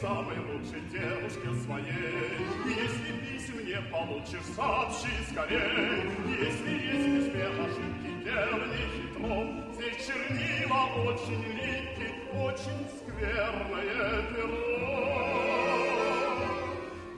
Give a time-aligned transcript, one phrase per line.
[0.00, 2.38] самой лучшей девушке своей.
[2.66, 6.10] Если писем не получишь, сообщи скорей.
[6.38, 9.36] Если есть письме ошибки, делай хитро.
[9.74, 14.68] Здесь чернила очень липкие, очень скверное перо.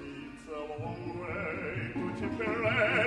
[0.03, 3.00] It's a long way to Tipperary.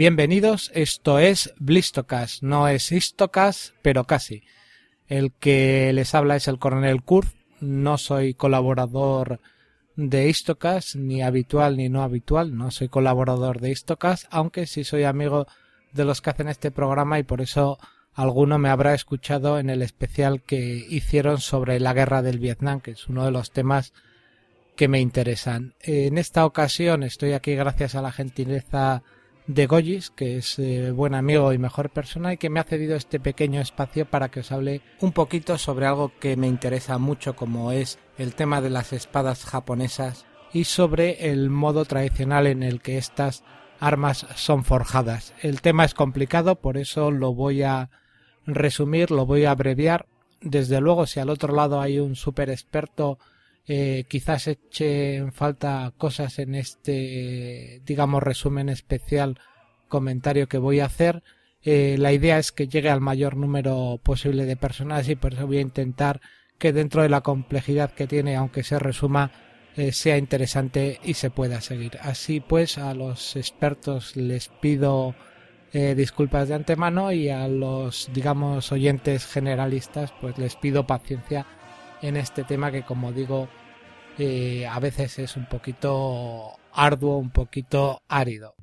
[0.00, 4.42] Bienvenidos, esto es Blistocast, no es Istocast, pero casi.
[5.08, 9.40] El que les habla es el coronel Kurz, no soy colaborador
[9.96, 15.04] de Istocast, ni habitual ni no habitual, no soy colaborador de Istocast, aunque sí soy
[15.04, 15.46] amigo
[15.92, 17.78] de los que hacen este programa y por eso
[18.14, 22.92] alguno me habrá escuchado en el especial que hicieron sobre la guerra del Vietnam, que
[22.92, 23.92] es uno de los temas
[24.76, 25.74] que me interesan.
[25.80, 29.02] En esta ocasión estoy aquí gracias a la gentileza
[29.54, 32.94] de Goyis, que es eh, buen amigo y mejor persona y que me ha cedido
[32.94, 37.34] este pequeño espacio para que os hable un poquito sobre algo que me interesa mucho
[37.34, 42.80] como es el tema de las espadas japonesas y sobre el modo tradicional en el
[42.80, 43.42] que estas
[43.80, 45.34] armas son forjadas.
[45.42, 47.90] El tema es complicado, por eso lo voy a
[48.46, 50.06] resumir, lo voy a abreviar.
[50.40, 53.18] Desde luego, si al otro lado hay un super experto
[53.72, 59.38] eh, quizás eche en falta cosas en este, digamos, resumen especial
[59.86, 61.22] comentario que voy a hacer.
[61.62, 65.46] Eh, la idea es que llegue al mayor número posible de personas y por eso
[65.46, 66.20] voy a intentar
[66.58, 69.30] que dentro de la complejidad que tiene, aunque se resuma,
[69.76, 71.96] eh, sea interesante y se pueda seguir.
[72.02, 75.14] Así pues, a los expertos les pido
[75.72, 81.46] eh, disculpas de antemano y a los, digamos, oyentes generalistas, pues les pido paciencia
[82.02, 83.48] en este tema que como digo
[84.18, 88.54] eh, a veces es un poquito arduo, un poquito árido.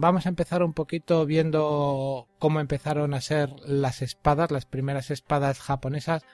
[0.00, 5.60] Vamos a empezar un poquito viendo cómo empezaron a ser las espadas, las primeras espadas
[5.60, 6.24] japonesas,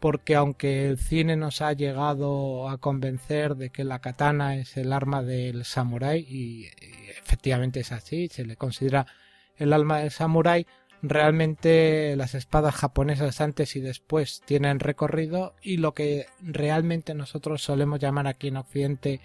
[0.00, 4.92] porque aunque el cine nos ha llegado a convencer de que la katana es el
[4.92, 6.66] arma del samurái, y,
[7.20, 9.06] efectivamente es así, se le considera
[9.56, 10.66] el alma del samurái,
[11.02, 18.00] realmente las espadas japonesas antes y después tienen recorrido y lo que realmente nosotros solemos
[18.00, 19.20] llamar aquí en Occidente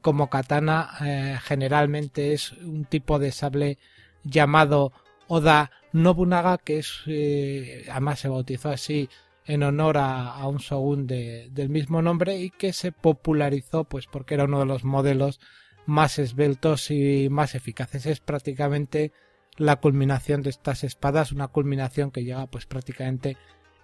[0.00, 3.78] como katana eh, generalmente es un tipo de sable
[4.24, 4.92] llamado
[5.28, 9.08] Oda Nobunaga que es eh, además se bautizó así
[9.46, 14.34] en honor a, un shogun de, del mismo nombre y que se popularizó pues porque
[14.34, 15.40] era uno de los modelos
[15.86, 18.06] más esbeltos y más eficaces.
[18.06, 19.12] Es prácticamente
[19.56, 23.36] la culminación de estas espadas una culminación que llega pues prácticamente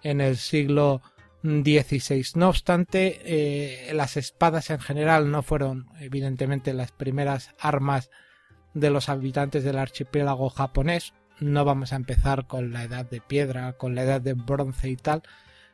[0.03, 1.01] en el siglo
[1.43, 2.35] 16.
[2.35, 8.09] No obstante, eh, las espadas en general no fueron evidentemente las primeras armas
[8.73, 11.13] de los habitantes del archipiélago japonés.
[11.39, 14.97] No vamos a empezar con la edad de piedra, con la edad de bronce y
[14.97, 15.23] tal.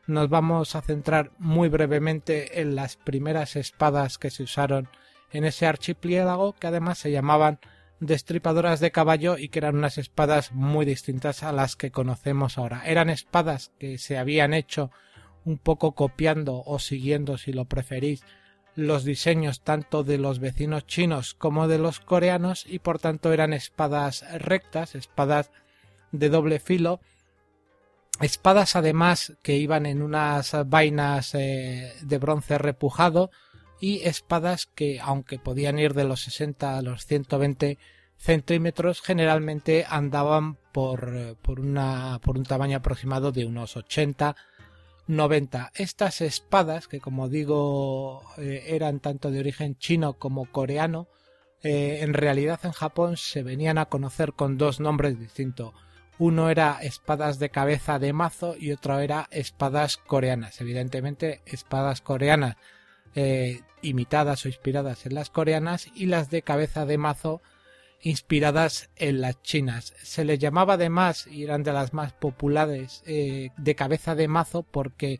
[0.06, 4.90] Nos vamos a centrar muy brevemente en las primeras espadas que se usaron
[5.32, 7.60] en ese archipiélago, que además se llamaban
[8.02, 12.84] destripadoras de caballo y que eran unas espadas muy distintas a las que conocemos ahora.
[12.86, 14.92] Eran espadas que se habían hecho
[15.46, 18.24] un poco copiando o siguiendo, si lo preferís,
[18.76, 23.54] los diseños tanto de los vecinos chinos como de los coreanos y por tanto eran
[23.54, 25.52] espadas rectas, espadas
[26.12, 27.00] de doble filo,
[28.20, 33.32] espadas además que iban en unas vainas eh, de bronce repujado
[33.80, 37.78] y espadas que aunque podían ir de los 60 a los 120
[38.18, 44.36] centímetros generalmente andaban por, por, una, por un tamaño aproximado de unos 80
[45.08, 45.72] 90.
[45.76, 51.08] Estas espadas, que como digo eh, eran tanto de origen chino como coreano,
[51.62, 55.74] eh, en realidad en Japón se venían a conocer con dos nombres distintos.
[56.20, 60.62] Uno era espadas de cabeza de mazo y otro era espadas coreanas.
[60.62, 62.58] Evidentemente, espadas coreanas
[63.16, 67.42] eh, imitadas o inspiradas en las coreanas y las de cabeza de mazo
[68.04, 69.94] inspiradas en las chinas.
[70.04, 74.64] Se les llamaba además, y eran de las más populares, eh, de cabeza de mazo
[74.64, 75.20] porque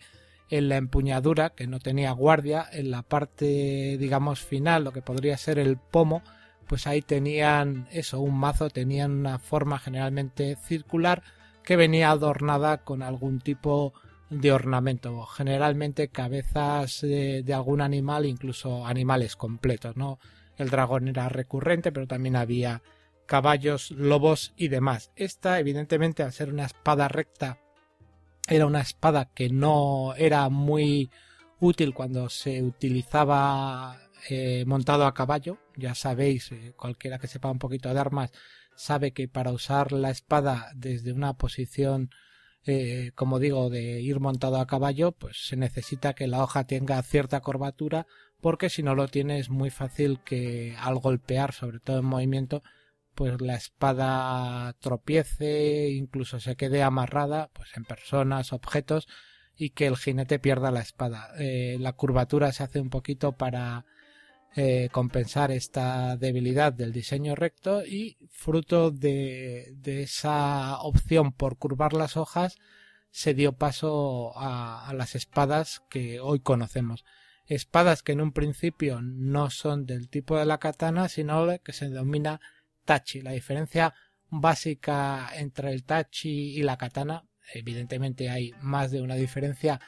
[0.50, 5.38] en la empuñadura, que no tenía guardia, en la parte, digamos, final, lo que podría
[5.38, 6.22] ser el pomo,
[6.68, 11.24] pues ahí tenían eso, un mazo, tenían una forma generalmente circular
[11.64, 13.94] que venía adornada con algún tipo
[14.30, 20.20] de ornamento, generalmente cabezas de, de algún animal, incluso animales completos, ¿no?
[20.58, 22.82] El dragón era recurrente, pero también había
[23.26, 25.12] caballos, lobos y demás.
[25.16, 27.60] Esta, evidentemente, al ser una espada recta,
[28.48, 31.10] era una espada que no era muy
[31.60, 33.98] útil cuando se utilizaba
[34.30, 35.58] eh, montado a caballo.
[35.76, 38.32] Ya sabéis, eh, cualquiera que sepa un poquito de armas
[38.76, 42.10] sabe que para usar la espada desde una posición,
[42.66, 47.02] eh, como digo, de ir montado a caballo, pues se necesita que la hoja tenga
[47.04, 48.08] cierta curvatura
[48.44, 52.62] porque si no lo tiene es muy fácil que al golpear, sobre todo en movimiento,
[53.16, 59.08] pues la espada tropiece, incluso se quede amarrada pues en personas, objetos
[59.56, 61.30] y que el jinete pierda la espada.
[61.40, 63.86] Eh, la curvatura se hace un poquito para
[64.58, 72.18] eh, compensar esta debilidad del diseño recto y fruto de, esa opción por curvar las
[72.18, 72.58] hojas
[73.10, 77.06] se dio paso a las espadas que hoy conocemos
[77.46, 81.90] espadas que en un principio no son del tipo de la katana, sino que se
[81.90, 82.40] denomina
[82.86, 83.22] tachi.
[83.22, 83.94] La diferencia
[84.30, 89.80] básica entre el tachi y la katana, evidentemente hay más de una diferencia,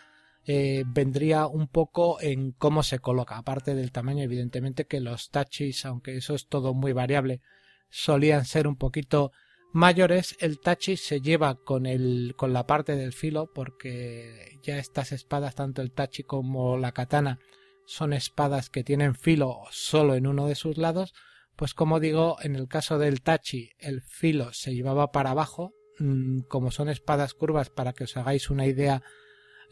[0.46, 5.86] eh, vendría un poco en cómo se coloca, aparte del tamaño, evidentemente que los tachis,
[5.86, 7.42] aunque eso es todo muy variable,
[7.90, 9.32] solían ser un poquito
[9.76, 15.12] mayores, el tachi se lleva con el con la parte del filo porque ya estas
[15.12, 17.40] espadas tanto el tachi como la katana
[17.86, 21.14] son espadas que tienen filo solo en uno de sus lados,
[21.58, 26.44] pues como digo, en el caso del tachi el filo se llevaba para abajo, mm,
[26.48, 29.04] como son espadas curvas para que os hagáis una idea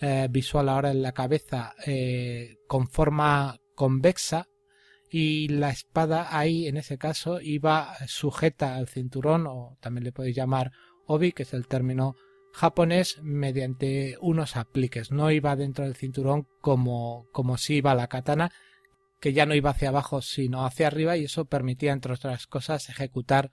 [0.02, 4.50] eh, visual ahora en la cabeza, eh, con forma convexa,
[5.16, 10.36] y la espada ahí en ese caso iba sujeta al cinturón o también le podéis
[10.36, 10.72] llamar
[11.06, 12.16] obi que es el término
[12.52, 15.12] japonés mediante unos apliques.
[15.12, 18.52] No iba dentro del cinturón como como si iba la katana
[19.20, 22.90] que ya no iba hacia abajo sino hacia arriba y eso permitía entre otras cosas
[22.90, 23.52] ejecutar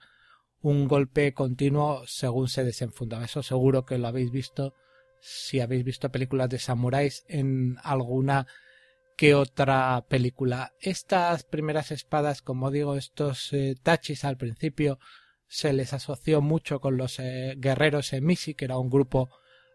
[0.63, 3.25] un golpe continuo según se desenfundaba.
[3.25, 4.73] Eso seguro que lo habéis visto
[5.19, 8.47] si habéis visto películas de samuráis en alguna
[9.21, 10.73] que otra película.
[10.79, 14.97] Estas primeras espadas, como digo, estos eh, tachis al principio
[15.47, 19.29] se les asoció mucho con los eh, guerreros emisi, que era un grupo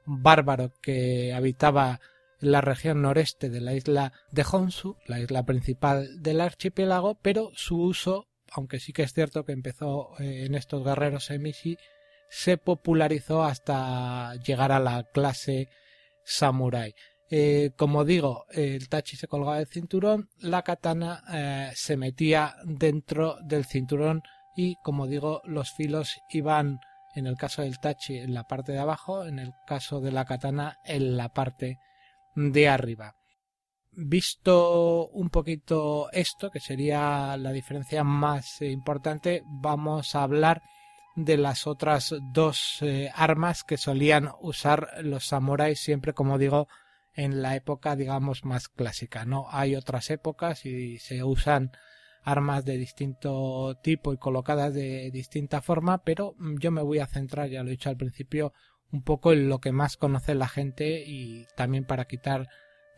[0.05, 2.01] bárbaro que habitaba
[2.41, 7.81] la región noreste de la isla de Honshu, la isla principal del archipiélago, pero su
[7.81, 11.79] uso, aunque sí que es cierto que empezó eh, en estos guerreros emisi,
[12.31, 15.69] se popularizó hasta llegar a la clase
[16.25, 16.97] samurai.
[17.29, 23.39] Eh, como digo, el tachi se colgaba del cinturón, la katana eh, se metía dentro
[23.43, 24.23] del cinturón
[24.57, 26.79] y, como digo, los filos iban,
[27.15, 30.25] en el caso del tachi, en la parte de abajo, en el caso de la
[30.25, 31.79] katana, en la parte
[32.37, 33.17] de arriba.
[33.91, 40.63] Visto un poquito esto, que sería la diferencia más importante, vamos a hablar
[41.17, 46.69] de las otras dos eh, armas que solían usar los samuráis siempre, como digo,
[47.17, 49.25] en la época, digamos, más clásica.
[49.25, 51.73] No hay otras épocas y se usan
[52.23, 57.49] armas de distinto tipo y colocadas de distinta forma, pero yo me voy a centrar,
[57.49, 58.53] ya lo he dicho al principio,
[58.93, 62.49] un poco en lo que más conoce la gente y también para quitar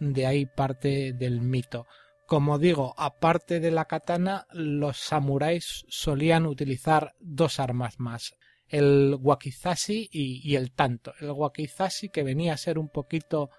[0.01, 1.87] de ahí parte del mito.
[2.27, 8.35] Como digo, aparte de la katana, los samuráis solían utilizar dos armas más,
[8.67, 11.15] el wakizashi y, y el tanto.
[11.21, 13.51] El wakizashi que venía a ser un poquito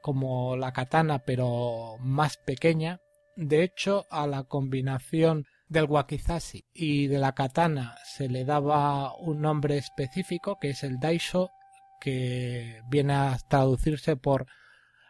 [0.00, 3.00] como la katana pero más pequeña.
[3.36, 9.40] De hecho, a la combinación del wakizashi y de la katana se le daba un
[9.40, 11.50] nombre específico que es el daisho,
[12.00, 14.46] que viene a traducirse por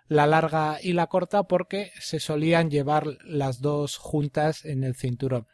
[0.07, 5.47] la larga y la corta porque se solían llevar las dos juntas en el cinturón.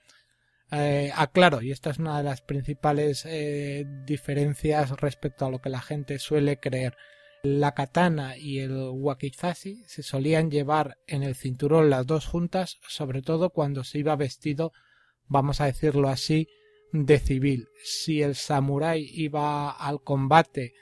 [0.73, 5.71] Eh, aclaro, y esta es una de las principales eh, diferencias respecto a lo que
[5.71, 6.97] la gente suele creer.
[7.49, 13.23] La katana y el wakizashi se solían llevar en el cinturón las dos juntas, sobre
[13.23, 14.73] todo cuando se iba vestido,
[15.29, 16.49] vamos a decirlo así,
[16.91, 17.69] de civil.
[17.85, 20.75] Si el samurái iba al combate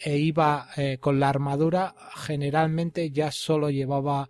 [0.00, 4.28] e iba eh, con la armadura, generalmente ya solo llevaba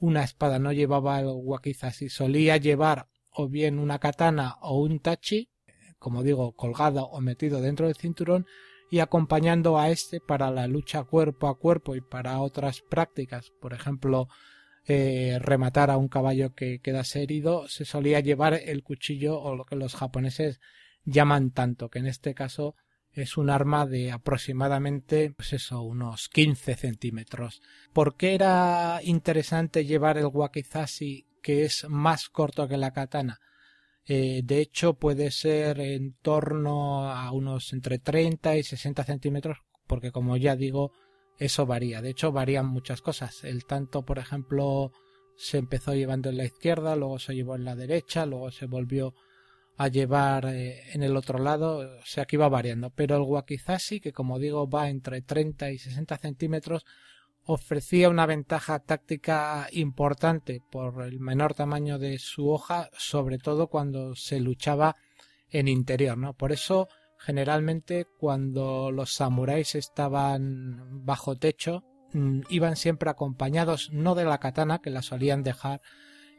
[0.00, 5.48] una espada, no llevaba el wakizashi, solía llevar o bien una katana o un tachi,
[5.98, 8.46] como digo, colgado o metido dentro del cinturón
[8.92, 13.72] y acompañando a este para la lucha cuerpo a cuerpo y para otras prácticas, por
[13.72, 14.28] ejemplo,
[14.86, 19.64] eh, rematar a un caballo que quedase herido, se solía llevar el cuchillo o lo
[19.64, 20.60] que los japoneses
[21.06, 22.74] llaman tanto, que en este caso
[23.12, 27.62] es un arma de aproximadamente, pues eso, unos 15 centímetros.
[27.94, 33.40] ¿Por qué era interesante llevar el wakizashi que es más corto que la katana?
[34.06, 40.10] Eh, de hecho, puede ser en torno a unos entre 30 y 60 centímetros, porque
[40.10, 40.92] como ya digo,
[41.38, 42.02] eso varía.
[42.02, 43.44] De hecho, varían muchas cosas.
[43.44, 44.92] El tanto, por ejemplo,
[45.36, 49.14] se empezó llevando en la izquierda, luego se llevó en la derecha, luego se volvió
[49.76, 52.90] a llevar eh, en el otro lado, o sea que iba variando.
[52.90, 56.84] Pero el wakizashi, que como digo va entre 30 y 60 centímetros,
[57.44, 64.14] ofrecía una ventaja táctica importante por el menor tamaño de su hoja, sobre todo cuando
[64.14, 64.96] se luchaba
[65.50, 66.34] en interior, ¿no?
[66.34, 74.24] Por eso, generalmente, cuando los samuráis estaban bajo techo, mm, iban siempre acompañados no de
[74.24, 75.80] la katana, que la solían dejar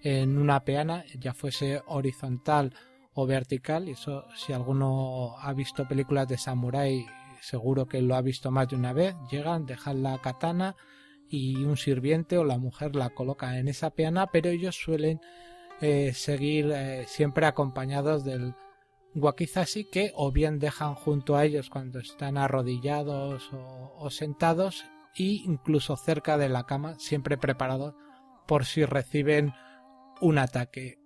[0.03, 2.73] en una peana, ya fuese horizontal
[3.13, 3.87] o vertical.
[3.87, 7.05] Y eso, si alguno ha visto películas de samurái,
[7.41, 9.15] seguro que lo ha visto más de una vez.
[9.29, 10.75] Llegan, dejan la katana
[11.33, 15.19] y un sirviente o la mujer la coloca en esa peana, pero ellos suelen
[15.81, 18.53] eh, seguir eh, siempre acompañados del
[19.15, 24.85] wakizashi que o bien dejan junto a ellos cuando están arrodillados o, sentados
[25.15, 27.95] e incluso cerca de la cama, siempre preparados
[28.47, 29.53] por si reciben
[30.21, 30.99] un ataque.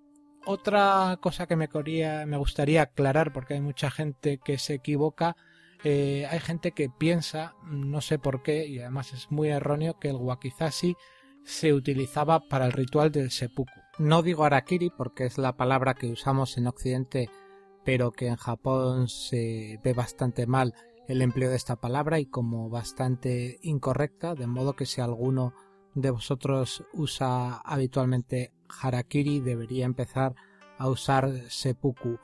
[0.46, 1.70] Otra cosa que me,
[2.26, 5.38] me gustaría aclarar, porque hay mucha gente que se equivoca,
[5.84, 10.10] eh, hay gente que piensa, no sé por qué, y además es muy erróneo, que
[10.10, 10.96] el wakizashi
[11.44, 13.72] se utilizaba para el ritual del seppuku.
[14.00, 17.30] No digo arakiri porque es la palabra que usamos en Occidente,
[17.86, 20.74] pero que en Japón se ve bastante mal
[21.08, 25.54] el empleo de esta palabra y como bastante incorrecta, de modo que si alguno
[25.96, 30.36] de vosotros usa habitualmente harakiri debería empezar
[30.78, 32.20] a usar seppuku.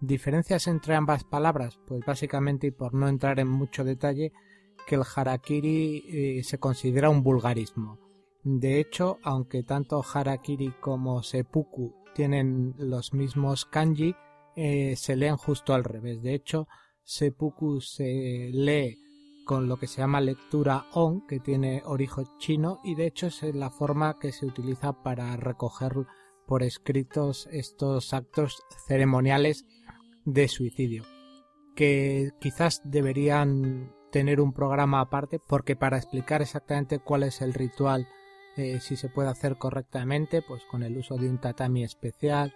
[0.00, 1.78] ¿Diferencias entre ambas palabras?
[1.86, 4.32] Pues básicamente, y por no entrar en mucho detalle,
[4.86, 7.98] que el harakiri eh, se considera un vulgarismo.
[8.44, 14.14] De hecho, aunque tanto harakiri como seppuku tienen los mismos kanji,
[14.56, 16.22] eh, se leen justo al revés.
[16.22, 16.68] De hecho,
[17.02, 18.96] seppuku se lee
[19.44, 23.42] con lo que se llama lectura on, que tiene origen chino y de hecho es
[23.54, 26.06] la forma que se utiliza para recoger
[26.46, 29.64] por escritos estos actos ceremoniales
[30.32, 31.04] de suicidio,
[31.74, 38.06] que quizás deberían tener un programa aparte porque para explicar exactamente cuál es el ritual,
[38.56, 42.54] eh, si se puede hacer correctamente, pues con el uso de un tatami especial,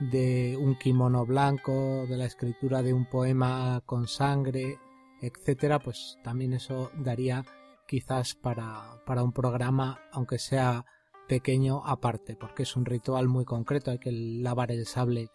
[0.00, 4.78] de un kimono blanco, de la escritura de un poema con sangre,
[5.20, 7.44] etcétera, pues también eso daría
[7.86, 10.86] quizás para, para un programa, aunque sea
[11.28, 15.28] pequeño aparte, porque es un ritual muy concreto, hay que lavar el sable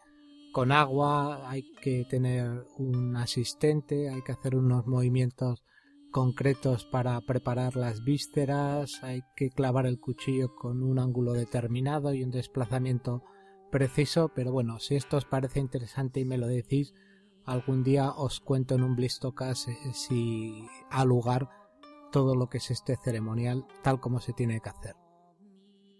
[0.59, 5.63] con agua, hay que tener un asistente, hay que hacer unos movimientos
[6.11, 12.25] concretos para preparar las vísceras, hay que clavar el cuchillo con un ángulo determinado y
[12.25, 13.23] un desplazamiento
[13.71, 16.93] preciso, pero bueno, si esto os parece interesante y me lo decís,
[17.45, 21.47] algún día os cuento en un blistocast eh, si ha lugar
[22.11, 24.95] todo lo que es este ceremonial tal como se tiene que hacer.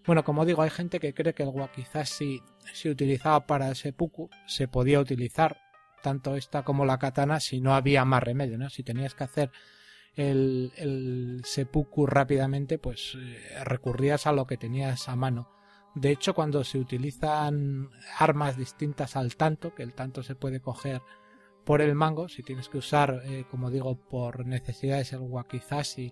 [0.10, 2.42] Bueno, como digo, hay gente que cree que el wakizashi
[2.74, 5.62] se utilizaba para el seppuku, se podía utilizar
[6.02, 8.72] tanto esta como la katana si no había más remedio, ¿no?
[8.72, 9.52] Si tenías que hacer
[10.16, 15.52] el, el seppuku rápidamente, pues eh, recurrías a lo que tenías a mano.
[15.94, 21.04] De hecho, cuando se utilizan armas distintas al tanto, que el tanto se puede coger
[21.66, 26.12] por el mango, si tienes que usar, eh, como digo, por necesidades el wakizashi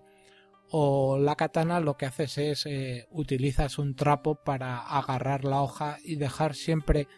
[0.70, 5.98] o la katana, lo que haces es eh, utilizas un trapo para agarrar la hoja
[6.04, 7.08] y dejar siempre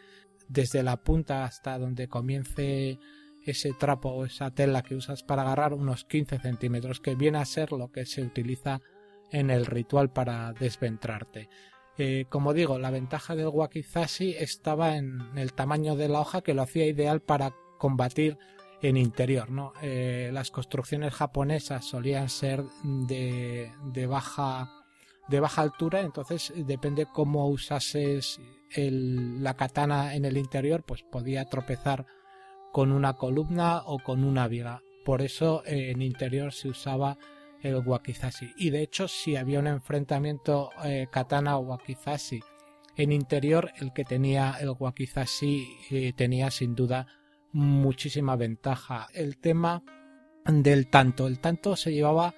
[0.49, 2.99] desde la punta hasta donde comience
[3.45, 7.45] ese trapo o esa tela que usas para agarrar unos 15 centímetros, que viene a
[7.45, 8.81] ser lo que se utiliza
[9.31, 11.49] en el ritual para desventrarte.
[11.99, 16.55] Eh, como digo, la ventaja del wakizashi estaba en el tamaño de la hoja que
[16.55, 18.39] lo hacía ideal para combatir
[18.83, 19.51] en interior.
[19.51, 19.73] ¿no?
[19.83, 24.71] Eh, las construcciones japonesas solían ser de, de, baja,
[25.29, 28.41] de baja altura, entonces depende cómo usases
[28.77, 32.07] la katana en el interior, pues podía tropezar
[32.73, 34.83] con una columna o con una viga.
[35.05, 37.19] Por eso eh, en interior se usaba
[37.63, 38.53] el wakizashi.
[38.57, 42.41] Y de hecho, si había un enfrentamiento eh, katana o wakizashi
[42.97, 47.07] en interior, el que tenía el wakizashi eh, tenía sin duda
[47.53, 49.09] muchísima ventaja.
[49.15, 49.83] El tema
[50.45, 51.27] del tanto.
[51.27, 52.35] El tanto se llevaba,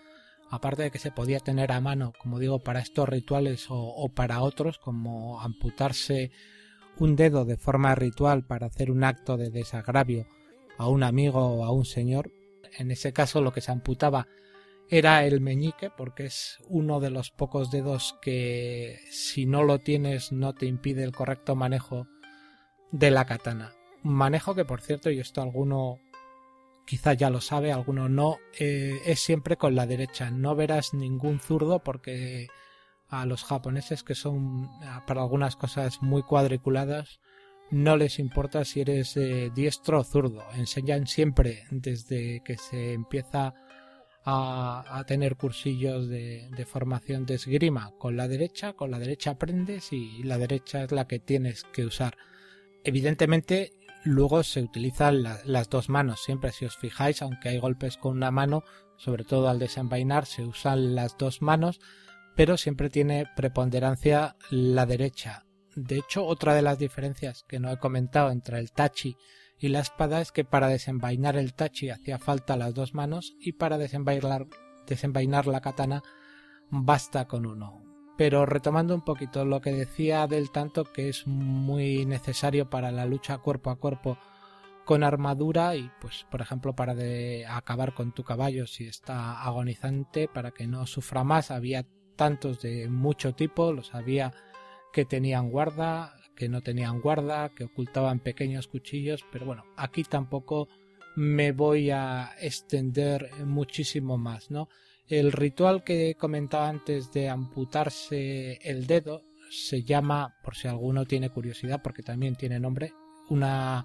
[0.50, 4.42] aparte de que se podía tener a mano, como digo, para estos rituales o, para
[4.42, 6.30] otros, como amputarse
[6.98, 10.26] un dedo de forma ritual para hacer un acto de desagravio
[10.76, 12.30] a un amigo o a un señor.
[12.78, 14.28] En ese caso lo que se amputaba
[14.90, 20.32] era el meñique, porque es uno de los pocos dedos que si no lo tienes
[20.32, 22.06] no te impide el correcto manejo
[22.90, 23.72] de la katana.
[24.02, 25.98] Manejo que por cierto, y esto alguno
[26.86, 30.30] quizá ya lo sabe, alguno no, eh, es siempre con la derecha.
[30.30, 32.48] No verás ningún zurdo porque
[33.08, 34.70] a los japoneses que son
[35.06, 37.20] para algunas cosas muy cuadriculadas
[37.70, 40.44] no les importa si eres eh, diestro o zurdo.
[40.54, 43.54] Enseñan siempre desde que se empieza
[44.24, 50.22] a, tener cursillos de, formación de esgrima con la derecha, con la derecha aprendes y
[50.22, 52.16] la derecha es la que tienes que usar.
[52.84, 53.72] Evidentemente
[54.04, 58.32] Luego se utilizan las dos manos, siempre si os fijáis, aunque hay golpes con una
[58.32, 58.64] mano,
[58.96, 61.80] sobre todo al desenvainar se usan las dos manos,
[62.34, 65.44] pero siempre tiene preponderancia la derecha.
[65.76, 69.16] De hecho, otra de las diferencias que no he comentado entre el tachi
[69.58, 73.52] y la espada es que para desenvainar el tachi hacía falta las dos manos y
[73.52, 76.02] para desenvainar, la katana
[76.70, 77.81] basta con uno.
[78.16, 83.06] Pero retomando un poquito lo que decía del tanto que es muy necesario para la
[83.06, 84.18] lucha cuerpo a cuerpo
[84.84, 90.28] con armadura y pues por ejemplo para de acabar con tu caballo si está agonizante
[90.28, 91.50] para que no sufra más.
[91.50, 94.32] Había tantos de mucho tipo los había
[94.92, 100.68] que tenían guarda que no tenían guarda que ocultaban pequeños cuchillos pero bueno aquí tampoco
[101.16, 104.68] me voy a extender muchísimo más no
[105.08, 111.30] el ritual que comentaba antes de amputarse el dedo se llama, por si alguno tiene
[111.30, 112.94] curiosidad, porque también tiene nombre,
[113.28, 113.84] una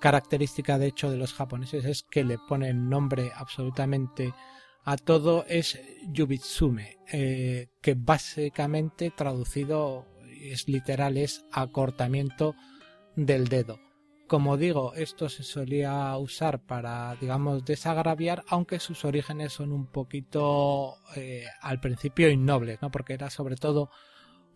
[0.00, 4.34] característica de hecho de los japoneses es que le ponen nombre absolutamente
[4.84, 5.80] a todo, es
[6.12, 10.06] yubitsume, eh, que básicamente traducido
[10.40, 12.54] es literal, es acortamiento
[13.16, 13.85] del dedo.
[14.26, 20.96] Como digo, esto se solía usar para, digamos, desagraviar, aunque sus orígenes son un poquito
[21.14, 22.90] eh, al principio innobles, ¿no?
[22.90, 23.88] Porque era sobre todo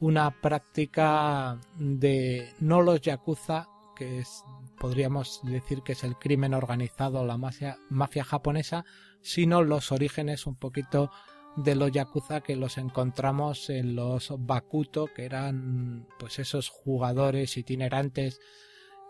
[0.01, 4.43] una práctica de no los yakuza, que es,
[4.79, 8.85] podríamos decir que es el crimen organizado, la mafia, mafia japonesa,
[9.21, 11.13] sino los orígenes un poquito
[11.57, 18.41] de los yakuza que los encontramos en los bakuto, que eran pues esos jugadores itinerantes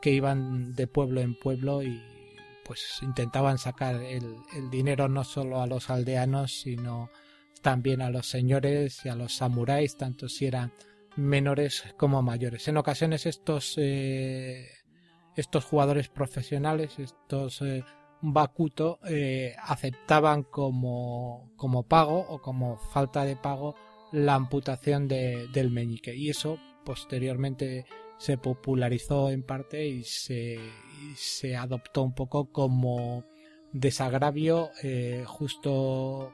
[0.01, 2.01] que iban de pueblo en pueblo y
[2.65, 4.37] pues intentaban sacar el,
[4.71, 7.11] dinero no solo a los aldeanos sino
[7.63, 10.73] también a los señores y a los samuráis tanto si eran
[11.17, 12.69] menores como mayores.
[12.69, 14.69] En ocasiones estos eh,
[15.37, 17.85] estos jugadores profesionales estos eh,
[18.23, 23.75] bakuto eh, aceptaban como, como pago o como falta de pago
[24.13, 26.15] la amputación de, del meñique.
[26.15, 27.87] Y eso posteriormente
[28.21, 30.61] se popularizó en parte y se,
[31.17, 33.25] se adoptó un poco como
[33.73, 36.31] desagravio eh, justo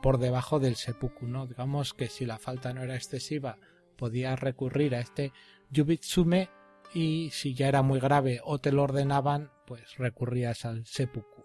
[0.00, 1.46] por debajo del seppuku, ¿no?
[1.46, 3.58] Digamos que si la falta no era excesiva,
[3.98, 5.32] podía recurrir a este
[5.70, 6.48] yubitsume
[6.94, 11.37] y si ya era muy grave o te lo ordenaban, pues recurrías al seppuku.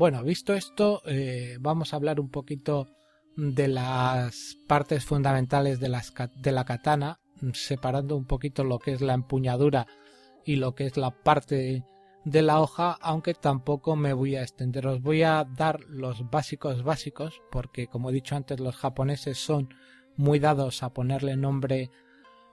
[0.00, 2.88] Bueno, visto esto, eh, vamos a hablar un poquito
[3.36, 5.94] de las partes fundamentales de,
[6.36, 7.20] de la katana,
[7.52, 9.86] separando un poquito lo que es la empuñadura
[10.46, 11.84] y lo que es la parte
[12.24, 14.86] de la hoja, aunque tampoco me voy a extender.
[14.86, 19.68] Os voy a dar los básicos básicos, porque como he dicho antes, los japoneses son
[20.16, 21.90] muy dados a ponerle nombre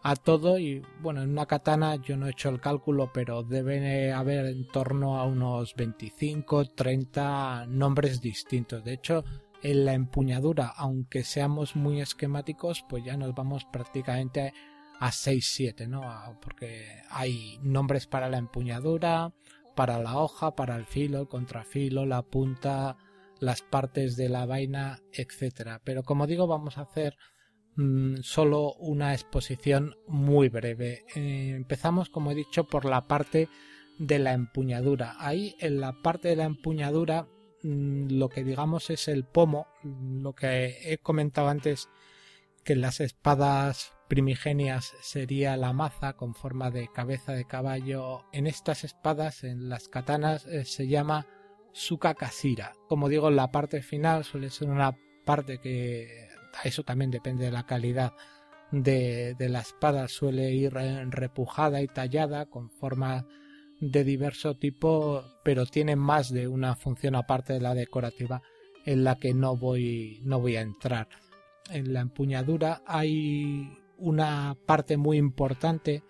[0.07, 4.13] a todo y bueno, en una katana yo no he hecho el cálculo, pero debe
[4.13, 8.85] haber en torno a unos 25, 30 nombres distintos.
[8.85, 9.25] De hecho,
[9.61, 14.53] en la empuñadura, aunque seamos muy esquemáticos, pues ya nos vamos prácticamente
[14.97, 16.03] a 6, 7, ¿no?
[16.41, 19.33] Porque hay nombres para la empuñadura,
[19.75, 22.95] para la hoja, para el filo, el contrafilo, la punta,
[23.41, 25.81] las partes de la vaina, etcétera.
[25.83, 27.17] Pero como digo, vamos a hacer
[27.77, 31.05] Mm, solo una exposición muy breve.
[31.15, 33.49] Eh, empezamos, como he dicho, por la parte
[33.99, 35.15] de la empuñadura.
[35.19, 37.27] Ahí en la parte de la empuñadura
[37.61, 41.87] mm, lo que digamos es el pomo, lo que he comentado antes
[42.63, 48.25] que en las espadas primigenias sería la maza con forma de cabeza de caballo.
[48.33, 51.27] En estas espadas, en las katanas, eh, se llama
[51.73, 52.73] suka kasira.
[52.89, 56.26] Como digo, la parte final suele ser una parte que
[56.63, 58.13] eso también depende de la calidad
[58.71, 63.25] de, de la espada, suele ir repujada y tallada con forma
[63.79, 68.41] de diverso tipo, pero tiene más de una función aparte de la decorativa
[68.85, 71.07] en la que no voy, no voy a entrar.
[71.69, 76.03] En la empuñadura hay una parte muy importante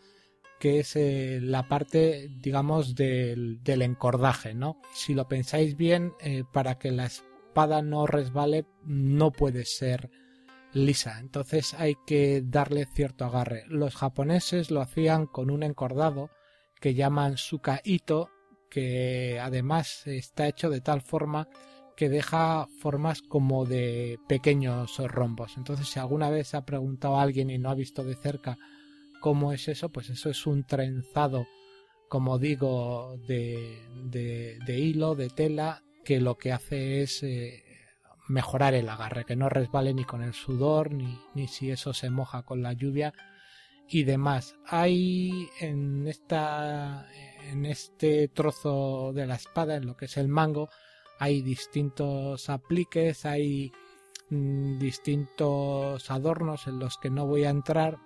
[0.59, 4.81] que es eh, la parte, digamos, del, del, encordaje, ¿no?
[4.93, 10.09] Si lo pensáis bien, eh, para que la espada no resbale, no puede ser
[10.73, 11.19] lisa.
[11.19, 13.63] Entonces hay que darle cierto agarre.
[13.67, 16.29] Los japoneses lo hacían con un encordado
[16.79, 18.29] que llaman suka ito,
[18.69, 21.47] que además está hecho de tal forma
[21.97, 25.57] que deja formas como de pequeños rombos.
[25.57, 28.57] Entonces, si alguna vez ha preguntado alguien y no ha visto de cerca
[29.19, 31.47] cómo es eso, pues eso es un trenzado,
[32.07, 37.63] como digo, de, de, hilo, de tela, que lo que hace es eh,
[38.27, 42.09] mejorar el agarre, que no resbale ni con el sudor, ni, ni si eso se
[42.09, 43.13] moja con la lluvia,
[43.89, 44.55] y demás.
[44.65, 47.07] Hay en esta
[47.49, 50.69] en este trozo de la espada, en lo que es el mango,
[51.19, 53.71] hay distintos apliques, hay
[54.29, 57.97] mm, distintos adornos en los que no voy a entrar,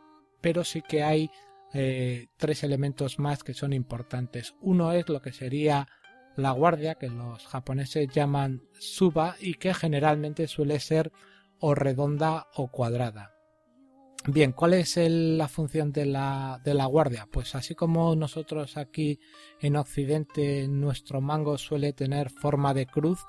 [0.42, 1.32] pero sí que hay
[1.74, 4.56] eh, tres elementos más que son importantes.
[4.62, 5.88] Uno es lo que sería
[6.36, 11.12] la guardia, que los japoneses llaman suba y que generalmente suele ser
[11.60, 13.32] o redonda o cuadrada.
[14.28, 17.28] Bien, ¿cuál es la función de la, de la, guardia?
[17.32, 19.20] Pues así como nosotros aquí
[19.60, 23.20] en Occidente nuestro mango suele tener forma de cruz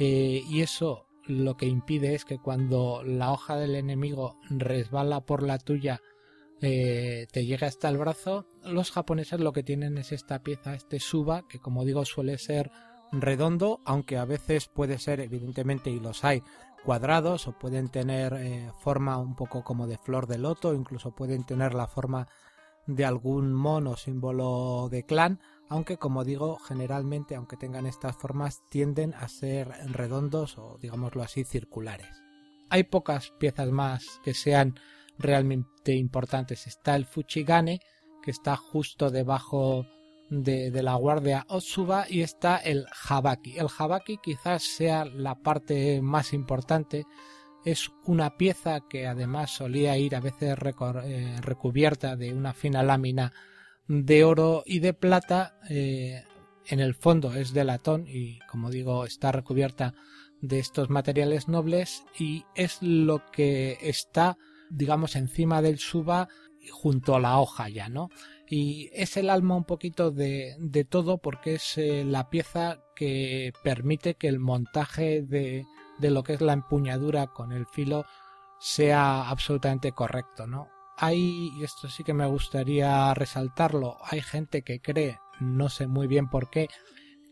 [0.00, 5.44] eh, y eso lo que impide es que cuando la hoja del enemigo resbala por
[5.44, 6.02] la tuya
[6.60, 11.00] eh, te llegue hasta el brazo, los japoneses lo que tienen es esta pieza, este
[11.00, 12.70] suba, que como digo suele ser
[13.12, 16.42] redondo, aunque a veces puede ser evidentemente y los hay
[16.84, 21.44] cuadrados o pueden tener eh, forma un poco como de flor de loto, incluso pueden
[21.44, 22.28] tener la forma
[22.86, 29.14] de algún mono símbolo de clan, aunque como digo, generalmente, aunque tengan estas formas, tienden
[29.14, 32.22] a ser redondos o digámoslo así, circulares.
[32.68, 34.74] Hay pocas piezas más que sean
[35.18, 36.66] realmente importantes.
[36.66, 37.80] Está el Fuchigane,
[38.22, 39.86] que está justo debajo
[40.30, 43.56] de, la guardia Otsuba y está el Habaki.
[43.58, 47.04] El Habaki quizás sea la parte más importante.
[47.64, 53.32] Es una pieza que además solía ir a veces eh, recubierta de una fina lámina
[53.88, 55.58] de oro y de plata.
[55.70, 56.22] Eh,
[56.66, 59.94] en el fondo es de latón y como digo está recubierta
[60.40, 64.36] de estos materiales nobles y es lo que está
[64.70, 66.28] digamos encima del suba
[66.70, 68.08] junto a la hoja ya, ¿no?
[68.48, 73.52] y es el alma un poquito de, de todo porque es eh, la pieza que
[73.62, 75.66] permite que el montaje de,
[75.98, 78.04] de, lo que es la empuñadura con el filo
[78.60, 80.68] sea absolutamente correcto, ¿no?
[80.96, 86.06] Hay, y esto sí que me gustaría resaltarlo, hay gente que cree, no sé muy
[86.06, 86.68] bien por qué,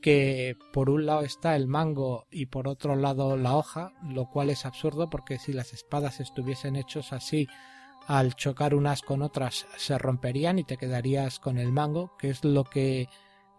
[0.02, 4.50] que por un lado está el mango y por otro lado la hoja, lo cual
[4.50, 7.48] es absurdo porque si las espadas estuviesen hechos así
[8.06, 12.44] al chocar unas con otras se romperían y te quedarías con el mango, que es
[12.44, 13.08] lo que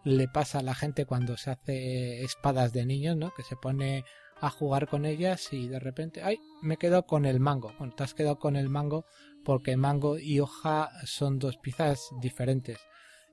[0.04, 3.32] le pasa a la gente cuando se hace espadas de niños, ¿no?
[3.34, 4.04] Que se pone
[4.40, 7.72] a jugar con ellas y de repente, ay, me quedo con el mango.
[7.78, 9.06] Bueno, te has quedado con el mango
[9.44, 12.78] porque mango y hoja son dos piezas diferentes.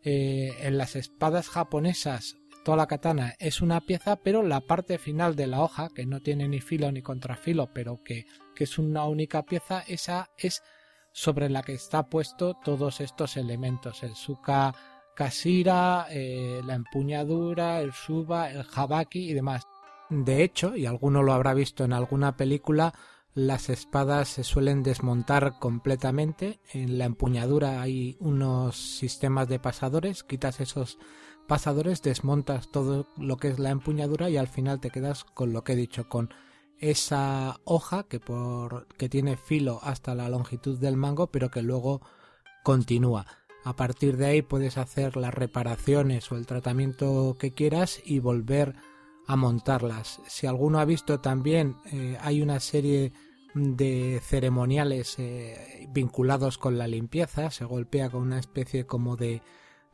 [0.04, 5.36] Eh, en las espadas japonesas, toda la katana es una pieza, pero la parte final
[5.36, 9.06] de la hoja, que no tiene ni filo ni contrafilo, pero que, que es una
[9.06, 10.64] única pieza, esa es
[11.12, 14.74] sobre la que está puesto todos estos elementos, el suka
[15.16, 19.64] kasira, eh, la empuñadura, el suba, el habaki y demás.
[20.10, 22.94] De hecho, y alguno lo habrá visto en alguna película,
[23.34, 26.60] las espadas se suelen desmontar completamente.
[26.74, 30.98] En la empuñadura hay unos sistemas de pasadores, quitas esos
[31.48, 35.64] pasadores, desmontas todo lo que es la empuñadura y al final te quedas con lo
[35.64, 36.30] que he dicho, con
[36.80, 42.02] esa hoja que, por, que tiene filo hasta la longitud del mango, pero que luego
[42.64, 43.28] continúa.
[43.64, 48.76] A partir de ahí puedes hacer las reparaciones o el tratamiento que quieras y volver
[49.28, 50.20] a montarlas.
[50.28, 53.14] Si alguno ha visto también, eh, hay una serie
[53.54, 57.52] de ceremoniales eh, vinculados con la limpieza.
[57.52, 59.44] Se golpea con una especie como de,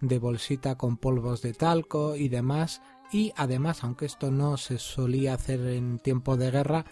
[0.02, 2.82] de bolsita con polvos de talco y demás
[3.12, 6.86] y además aunque esto no se solía hacer en tiempo de guerra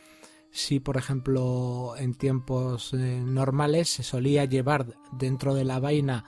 [0.52, 6.26] si por ejemplo en tiempos eh, normales se solía llevar dentro de la vaina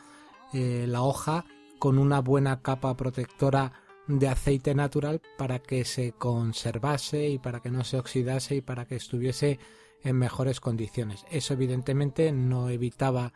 [0.54, 1.46] eh, la hoja
[1.80, 3.74] con una buena capa protectora
[4.08, 8.86] de aceite natural para que se conservase y para que no se oxidase y para
[8.86, 9.60] que estuviese
[10.04, 11.26] en mejores condiciones.
[11.30, 13.34] Eso evidentemente no evitaba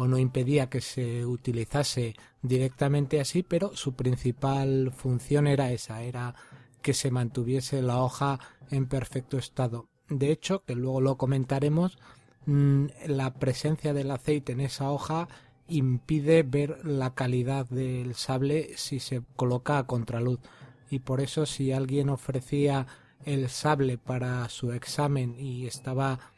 [0.00, 6.34] o no impedía que se utilizase directamente así, pero su principal función era esa, era
[6.80, 9.90] que se mantuviese la hoja en perfecto estado.
[10.08, 11.98] De hecho, que luego lo comentaremos,
[12.46, 15.28] mm, la presencia del aceite en esa hoja
[15.68, 20.40] impide ver la calidad del sable si se coloca a contraluz
[20.88, 22.86] y por eso si alguien ofrecía
[23.26, 26.32] el sable para su examen y estaba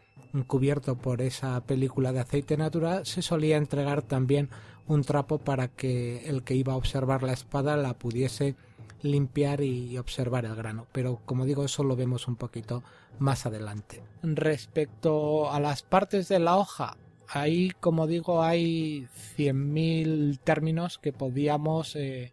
[0.46, 4.48] cubierto por esa película de aceite natural se solía entregar también
[4.86, 8.56] un trapo para que el que iba a observar la espada la pudiese
[9.02, 12.82] limpiar y observar el grano pero como digo eso lo vemos un poquito
[13.18, 16.96] más adelante respecto a las partes de la hoja
[17.32, 22.32] ahí, como digo, hay 100.000 términos que podíamos eh,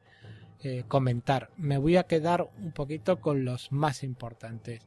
[0.64, 1.50] eh, comentar.
[1.58, 4.82] Me voy a quedar un poquito con los más importantes.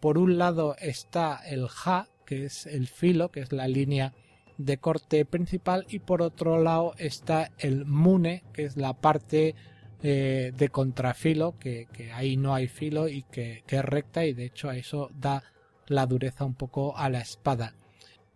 [0.00, 4.14] Por un lado está el ja, que es el filo, que es la línea
[4.56, 9.54] de corte principal, y por otro lado está el mune, que es la parte
[10.02, 14.46] eh, de contrafilo, que, ahí no hay filo y que, que es recta, y de
[14.46, 15.42] hecho a eso da
[15.88, 17.74] la dureza un poco a la espada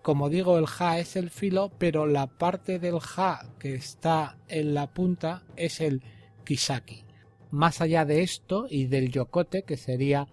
[0.03, 4.73] como digo, el ja es el filo, pero la parte del ja que está en
[4.73, 6.01] la punta es el
[6.45, 7.03] kisaki.
[7.51, 10.29] Más allá de esto y del yokote, que sería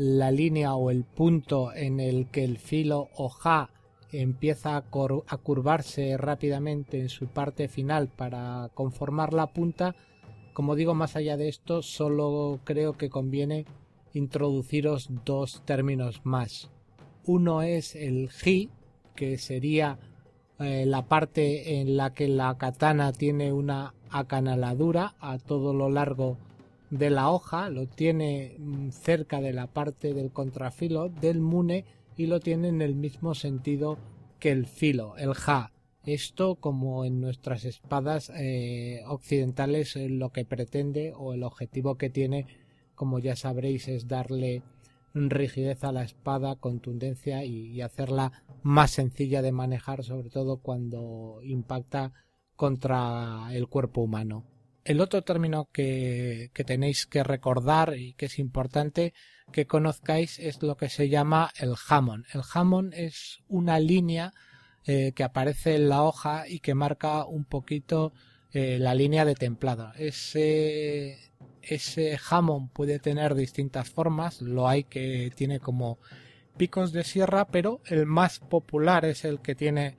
[0.00, 3.68] la línea o el punto en el que el filo o ja
[4.12, 9.94] empieza a, curvarse rápidamente en su parte final para conformar la punta,
[10.54, 13.66] como digo, más allá de esto, solo creo que conviene
[14.14, 16.70] introduciros dos términos más.
[17.26, 18.70] Uno es el ji,
[19.14, 19.98] que sería
[20.58, 26.38] eh, la parte en la que la katana tiene una acanaladura a todo lo largo
[26.90, 31.84] de la hoja, lo tiene mm, cerca de la parte del contrafilo del mune
[32.16, 33.98] y lo tiene en el mismo sentido
[34.38, 35.72] que el filo, el ja.
[36.04, 42.46] Esto, como en nuestras espadas eh, occidentales, lo que pretende o el objetivo que tiene,
[42.94, 44.62] como ya sabréis, es darle
[45.14, 52.12] rigidez a la espada, contundencia y, hacerla más sencilla de manejar, sobre todo cuando impacta
[52.56, 54.44] contra el cuerpo humano.
[54.90, 59.14] El otro término que, tenéis que recordar y que es importante
[59.52, 62.26] que conozcáis es lo que se llama el jamón.
[62.34, 64.34] El jamón es una línea
[64.84, 68.12] eh, que aparece en la hoja y que marca un poquito
[68.52, 69.92] eh, la línea de templado.
[69.96, 71.30] Ese,
[71.62, 76.00] ese jamón puede tener distintas formas, lo hay que tiene como
[76.56, 79.96] picos de sierra, pero el más popular es el que tiene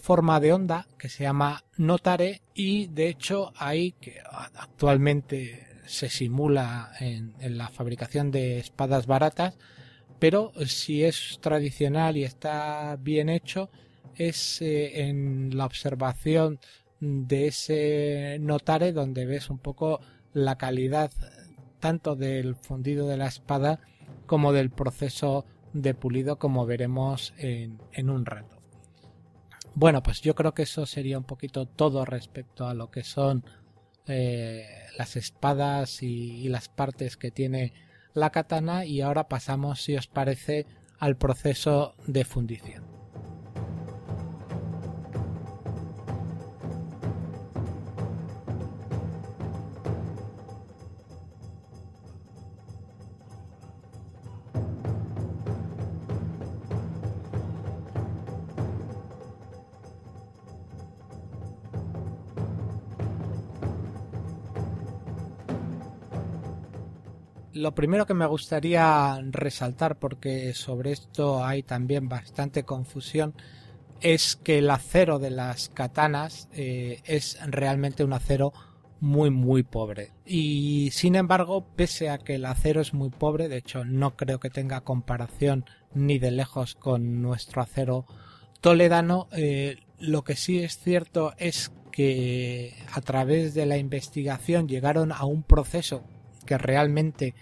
[0.00, 4.20] forma de onda, que se llama notare, y de hecho hay que
[4.54, 9.56] actualmente se simula en, la fabricación de espadas baratas,
[10.18, 13.70] pero si es tradicional y está bien hecho,
[14.14, 16.58] es eh, en la observación
[17.00, 20.00] de ese notare donde ves un poco
[20.32, 21.12] la calidad
[21.78, 23.80] tanto del fundido de la espada
[24.26, 28.57] como del proceso de pulido como veremos en, un rato.
[29.80, 33.44] Bueno, pues yo creo que eso sería un poquito todo respecto a lo que son
[34.08, 34.66] eh,
[34.98, 37.74] las espadas y las partes que tiene
[38.12, 40.66] la katana y ahora pasamos, si os parece,
[40.98, 42.97] al proceso de fundición.
[67.58, 73.34] Lo primero que me gustaría resaltar, porque sobre esto hay también bastante confusión,
[74.00, 78.52] es que el acero de las katanas eh, es realmente un acero
[79.00, 80.12] muy muy pobre.
[80.24, 84.40] Y sin embargo pese a que el acero es muy pobre de hecho no creo
[84.40, 88.06] que tenga comparación ni de lejos con nuestro acero
[88.60, 95.12] toledano eh, lo que sí es cierto es que a través de la investigación llegaron
[95.12, 96.04] a un proceso
[96.46, 97.34] que realmente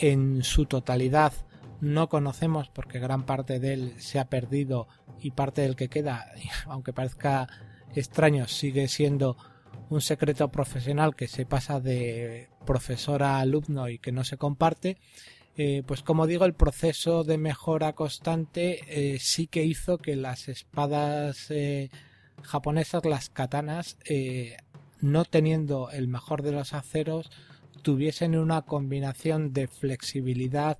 [0.00, 1.32] en su totalidad
[1.80, 4.88] no conocemos porque gran parte de él se ha perdido
[5.20, 6.26] y parte del que queda,
[6.66, 7.48] aunque parezca
[7.94, 9.36] extraño, sigue siendo
[9.90, 14.98] un secreto profesional que se pasa de profesor a alumno y que no se comparte,
[15.56, 20.48] eh, pues como digo, el proceso de mejora constante eh, sí que hizo que las
[20.48, 21.90] espadas eh,
[22.42, 23.96] japonesas, las katanas,
[25.00, 27.30] no teniendo el mejor de los aceros,
[27.82, 30.78] tuviesen una combinación de flexibilidad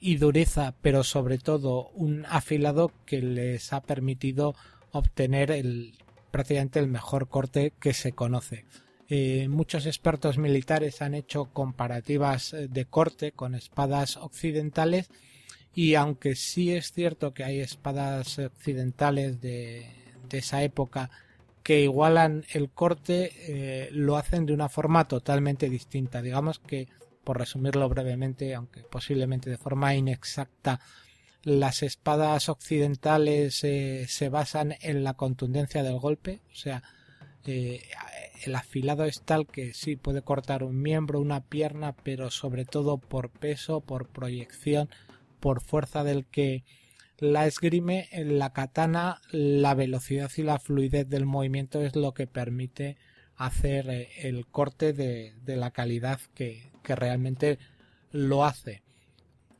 [0.00, 4.54] y dureza, pero sobre todo un afilado que les ha permitido
[4.92, 5.94] obtener el
[6.30, 8.64] prácticamente el mejor corte que se conoce.
[9.08, 15.10] Eh, muchos expertos militares han hecho comparativas eh, de corte con espadas occidentales
[15.74, 19.86] y aunque sí es cierto que hay espadas occidentales de,
[20.30, 21.10] esa época
[21.62, 26.22] que igualan el corte, eh, lo hacen de una forma totalmente distinta.
[26.22, 26.88] Digamos que,
[27.24, 30.80] por resumirlo brevemente, aunque posiblemente de forma inexacta,
[31.42, 36.82] las espadas occidentales se basan en la contundencia del golpe, o sea,
[37.46, 37.82] eh,
[38.44, 42.98] el afilado es tal que sí puede cortar un miembro, una pierna, pero sobre todo
[42.98, 44.88] por peso, por proyección,
[45.40, 46.64] por fuerza del que
[47.20, 52.96] la esgrime, la katana, la velocidad y la fluidez del movimiento es lo que permite
[53.36, 57.58] hacer eh, el corte de, la calidad que realmente
[58.10, 58.82] lo hace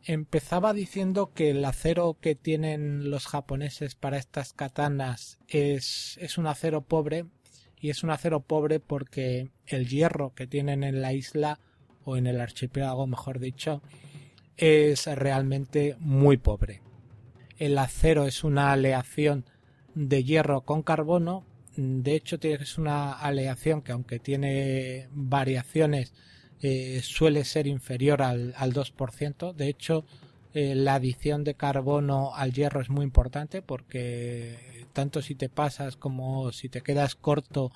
[0.05, 6.46] empezaba diciendo que el acero que tienen los japoneses para estas katanas es, es un
[6.46, 7.27] acero pobre
[7.79, 11.61] y es un acero pobre porque el hierro que tienen en la isla
[12.05, 13.83] o en el archipiélago mejor dicho
[14.57, 16.83] es realmente muy pobre.
[17.61, 19.44] El acero es una aleación
[19.94, 21.46] de hierro con carbono
[21.77, 26.12] de hecho es una aleación que aunque tiene variaciones
[26.62, 29.55] eh, suele ser inferior al, al 2%.
[29.55, 30.05] De hecho,
[30.53, 35.96] eh, la adición de carbono al hierro es muy importante porque tanto si te pasas
[35.96, 37.73] como si te quedas corto,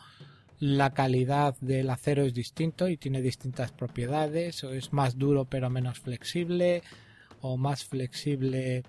[0.59, 4.65] la calidad del acero es distinto y tiene distintas propiedades.
[4.65, 6.83] O es más duro pero menos flexible
[7.41, 8.83] o más flexible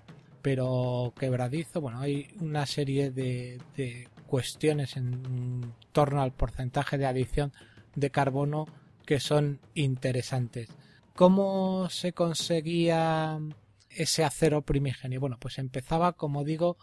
[0.46, 1.80] pero quebradizo.
[1.80, 3.58] Bueno, hay una serie de,
[4.28, 7.52] cuestiones en torno al porcentaje de adición
[7.96, 8.68] de carbono
[9.04, 10.68] que son interesantes.
[11.16, 13.40] ¿Cómo se conseguía
[13.90, 15.18] ese acero primigenio?
[15.18, 16.76] Bueno, pues empezaba, como digo,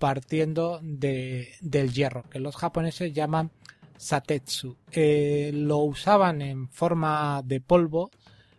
[0.00, 3.52] partiendo de, del hierro, que los japoneses llaman
[3.98, 4.78] satetsu.
[4.90, 8.10] Eh, lo usaban en forma de polvo,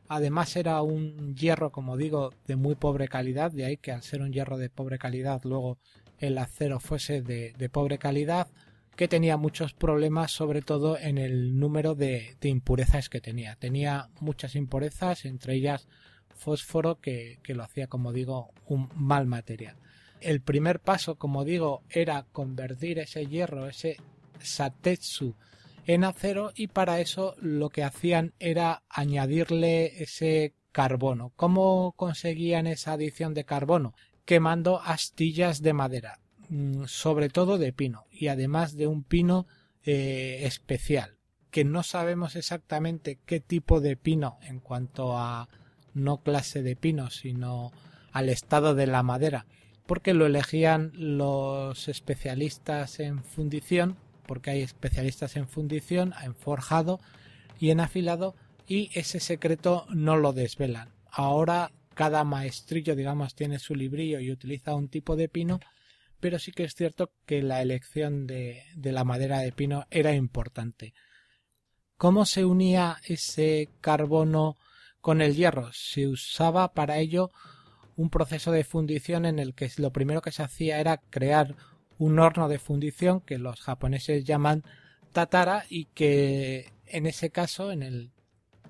[0.07, 4.21] además era un hierro, como digo, de muy pobre calidad, de ahí que al ser
[4.21, 5.77] un hierro de pobre calidad, luego
[6.19, 8.47] el acero fuese de, pobre calidad
[8.95, 13.55] que tenía muchos problemas, sobre todo en el número de, impurezas que tenía.
[13.55, 15.87] Tenía muchas impurezas, entre ellas
[16.35, 19.75] fósforo, que, lo hacía, como digo, un mal material.
[20.19, 23.97] El primer paso, como digo, era convertir ese hierro, ese
[24.39, 25.35] satetsu,
[25.87, 31.31] en acero y para eso lo que hacían era añadirle ese carbono.
[31.35, 33.95] ¿Cómo conseguían esa adición de carbono?
[34.25, 36.19] Quemando astillas de madera.
[36.49, 39.47] Mm, sobre todo de pino y además de un pino
[39.83, 41.17] eh, especial
[41.51, 45.49] que no sabemos exactamente qué tipo de pino en cuanto a
[45.93, 47.73] no clase de pino sino
[48.13, 49.45] al estado de la madera
[49.87, 56.99] porque lo elegían los especialistas en fundición porque hay especialistas en fundición en forjado
[57.59, 58.35] y en afilado
[58.67, 64.75] y ese secreto no lo desvelan ahora cada maestrillo digamos tiene su librillo y utiliza
[64.75, 65.59] un tipo de pino
[66.19, 70.93] pero sí que es cierto que la elección de, la madera de pino era importante.
[71.97, 74.57] ¿Cómo se unía ese carbono
[75.01, 75.69] con el hierro?
[75.73, 77.31] Se usaba para ello
[77.95, 81.55] un proceso de fundición en el que lo primero que se hacía era crear
[81.97, 84.63] un horno de fundición que los japoneses llaman
[85.11, 88.11] tatara y que en ese caso, en el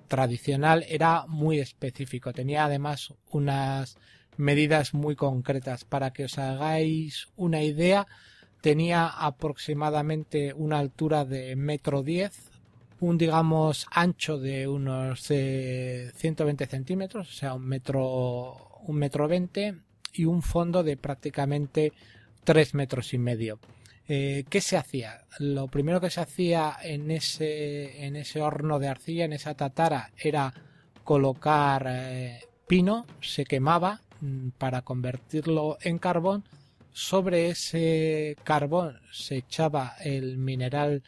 [0.08, 2.32] tradicional, era muy específico.
[2.32, 3.98] Tenía además unas
[4.36, 5.84] medidas muy concretas.
[5.84, 8.06] Para que os hagáis una idea,
[8.60, 12.50] tenía aproximadamente una altura de metro diez,
[13.00, 19.76] un digamos ancho de unos 120 centímetros, o sea un metro un metro veinte
[20.12, 21.92] y un fondo de prácticamente
[22.44, 23.58] tres metros y medio.
[24.06, 25.26] Eh, ¿Qué se hacía?
[25.38, 30.12] Lo primero que se hacía en ese, en ese horno de arcilla, en esa tatara,
[30.16, 30.54] era
[31.04, 36.44] colocar eh, pino, se quemaba Mm, para convertirlo en carbón.
[36.92, 41.04] Sobre ese carbón se echaba el mineral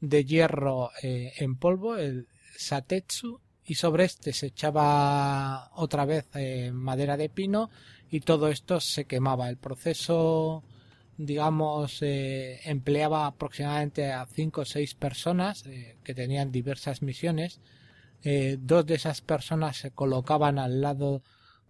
[0.00, 6.26] de hierro eh, en polvo, el satetsu, y sobre este se echaba otra vez
[6.72, 7.70] madera de pino
[8.10, 9.48] y todo esto se quemaba.
[9.48, 10.64] El proceso
[11.16, 17.60] digamos, eh, empleaba aproximadamente a cinco o seis personas eh, que tenían diversas misiones.
[18.22, 21.22] Eh, dos de esas personas se colocaban al lado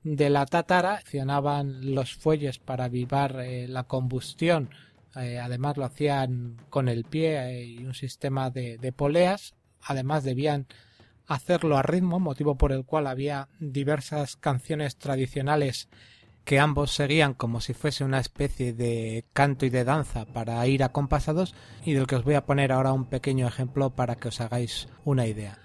[0.03, 3.35] de la tátara, accionaban los fuelles para avivar
[3.69, 4.69] la combustión.
[5.15, 9.55] además lo hacían con el pie y un sistema de, de poleas.
[9.81, 10.67] Además debían
[11.27, 15.89] hacerlo a ritmo, motivo por el cual había diversas canciones tradicionales
[16.45, 20.83] que ambos seguían como si fuese una especie de canto y de danza para ir
[20.83, 24.41] acompasados y del que os voy a poner ahora un pequeño ejemplo para que os
[24.41, 25.59] hagáis una idea.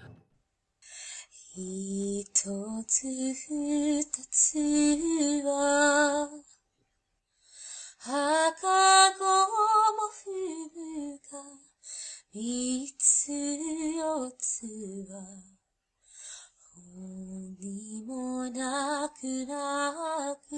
[17.00, 20.52] 何もなくなく、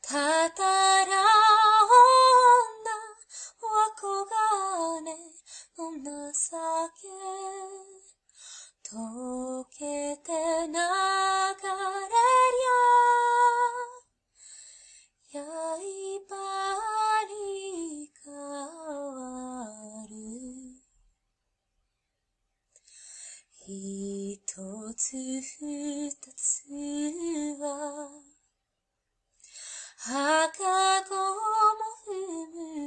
[0.00, 0.62] たた
[1.04, 2.08] ら女
[3.60, 3.92] は
[4.24, 4.32] が
[5.76, 6.38] 金の情
[6.96, 7.04] け、
[8.88, 16.36] 溶けて流れりゃ、刃
[17.28, 18.38] に変わ
[19.92, 19.97] る。
[23.70, 24.40] 一
[24.96, 26.64] つ二つ
[27.60, 28.08] は、
[29.98, 31.20] 墓子も
[32.06, 32.16] 踏
[32.54, 32.77] む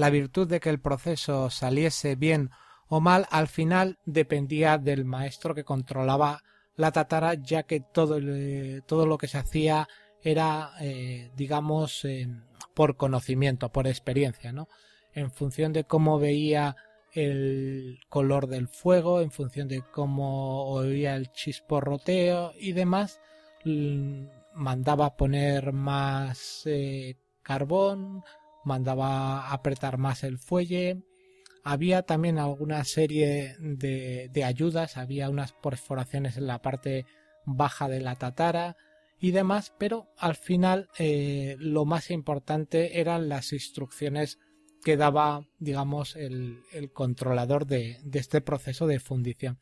[0.00, 2.48] La virtud de que el proceso saliese bien
[2.88, 6.42] o mal al final dependía del maestro que controlaba
[6.74, 8.18] la tatara, ya que todo,
[8.86, 9.86] todo lo que se hacía
[10.22, 12.06] era, eh, digamos,
[12.72, 14.68] por conocimiento, por experiencia, ¿no?
[15.12, 16.76] En función de cómo veía
[17.12, 23.20] el color del fuego, en función de cómo oía el chisporroteo y demás,
[24.54, 28.24] mandaba poner más eh, carbón,
[28.64, 31.02] mandaba apretar más el fuelle.
[31.62, 37.04] Había también alguna serie de, de ayudas, había unas perforaciones en la parte
[37.44, 38.76] baja de la tatara
[39.18, 44.38] y demás, pero al final eh, lo más importante eran las instrucciones
[44.82, 49.58] que daba, digamos, el, el controlador de, de, este proceso de fundición.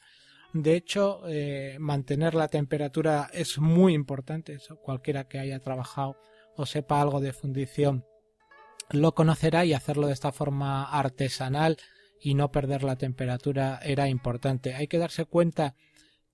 [0.52, 4.54] De hecho, eh, mantener la temperatura es muy importante.
[4.54, 6.16] Eso, cualquiera que haya trabajado
[6.56, 8.04] o sepa algo de fundición
[8.90, 11.78] lo conocerá y hacerlo de esta forma artesanal
[12.20, 14.74] y no perder la temperatura era importante.
[14.74, 15.74] Hay que darse cuenta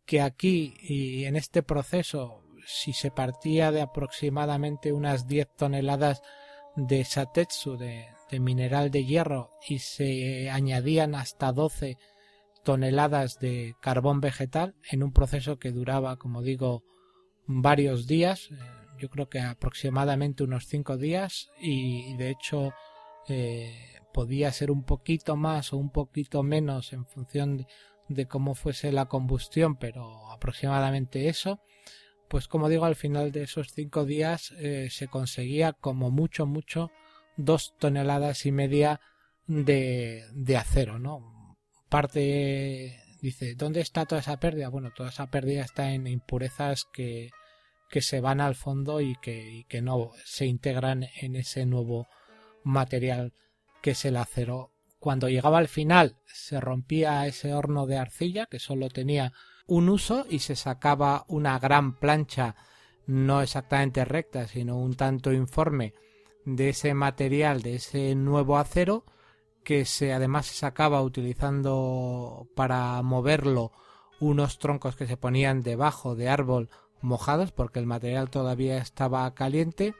[0.06, 6.22] que aquí y en este proceso, si se partía de aproximadamente unas 10 toneladas
[6.76, 11.98] de satetsu, de, de mineral de hierro, y se añadían hasta 12
[12.62, 16.82] toneladas de carbón vegetal en un proceso que duraba, como digo,
[17.46, 18.56] varios días, eh,
[18.98, 22.72] yo creo que aproximadamente unos cinco días y, de hecho
[23.28, 27.66] eh, podía ser un poquito más o un poquito menos en función
[28.08, 31.60] de, cómo fuese la combustión, pero aproximadamente eso.
[32.28, 36.90] Pues como digo, al final de esos cinco días eh, se conseguía como mucho, mucho
[37.36, 39.00] dos toneladas y media
[39.46, 41.58] de, de acero, ¿no?
[41.88, 44.68] Parte dice, ¿dónde está toda esa pérdida?
[44.68, 47.30] Bueno, toda esa pérdida está en impurezas que,
[47.94, 52.08] que se van al fondo y que, que no se integran en ese nuevo
[52.64, 53.34] material
[53.82, 54.72] que es el acero.
[54.98, 59.32] Cuando llegaba al final se rompía ese horno de arcilla que solo tenía
[59.68, 62.56] un uso y se sacaba una gran plancha
[63.06, 65.94] no exactamente recta sino un tanto informe
[66.44, 69.04] de ese material de ese nuevo acero
[69.62, 73.70] que se además se sacaba utilizando para moverlo
[74.18, 76.70] unos troncos que se ponían debajo de árbol
[77.04, 79.94] mojados porque el material todavía estaba caliente.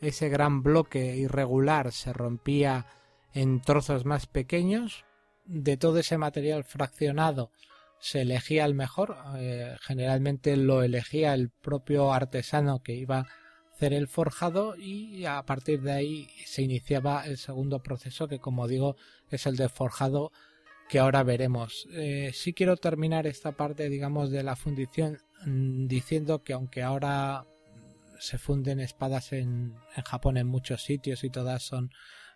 [0.00, 2.86] Ese gran bloque irregular se rompía
[3.32, 5.04] en trozos más pequeños.
[5.44, 7.50] De todo ese material fraccionado
[7.98, 9.16] se elegía el mejor.
[9.36, 13.26] Eh, generalmente lo elegía el propio artesano que iba a
[13.74, 18.68] hacer el forjado y a partir de ahí se iniciaba el segundo proceso que como
[18.68, 18.96] digo
[19.30, 20.30] es el de forjado
[20.88, 21.88] que ahora veremos.
[21.92, 27.46] Eh, sí quiero terminar esta parte, digamos, de la fundición diciendo que aunque ahora
[28.18, 31.90] se funden espadas en, en Japón en muchos sitios y todas son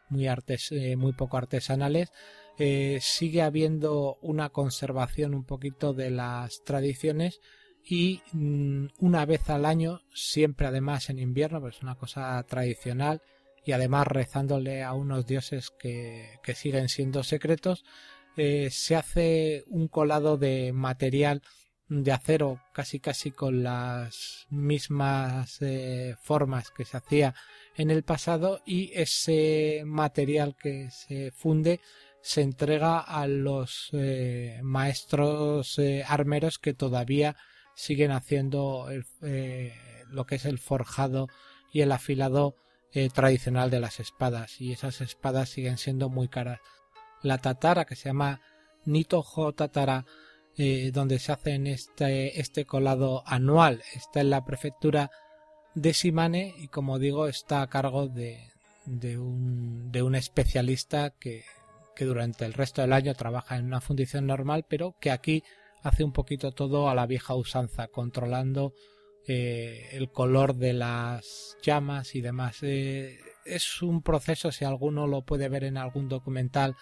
[0.09, 2.11] muy, artes, eh, muy poco artesanales,
[2.59, 7.40] eh, sigue habiendo una conservación un poquito de las tradiciones
[7.84, 13.22] y mm, una vez al año, siempre además en invierno, pues es una cosa tradicional
[13.64, 17.84] y además rezándole a unos dioses que, que siguen siendo secretos,
[18.36, 21.42] eh, se hace un colado de material
[21.89, 27.34] de acero casi casi con las mismas eh, formas que se hacía
[27.76, 31.80] en el pasado y ese material que se funde
[32.20, 37.36] se entrega a los eh, maestros armeros que todavía
[37.74, 38.89] siguen haciendo
[40.11, 41.28] lo que es el forjado
[41.72, 42.57] y el afilado
[43.14, 44.61] tradicional de las espadas.
[44.61, 46.59] Y esas espadas siguen siendo muy caras.
[47.22, 48.41] La tatara que se llama
[48.84, 50.07] Nitojo Tatara,
[50.59, 53.82] eh, donde se hace este, este colado anual.
[53.94, 55.11] Está en la prefectura
[55.74, 58.50] de Shimane y como digo está a cargo de,
[58.84, 61.44] de, un, de un especialista que,
[61.94, 65.44] que durante el resto del año trabaja en una fundición normal, pero que aquí
[65.82, 68.74] hace un poquito todo a la vieja usanza, controlando
[69.26, 72.59] eh, el color de las llamas y demás.
[72.62, 76.76] Eh, es un proceso, si alguno lo puede ver en algún documental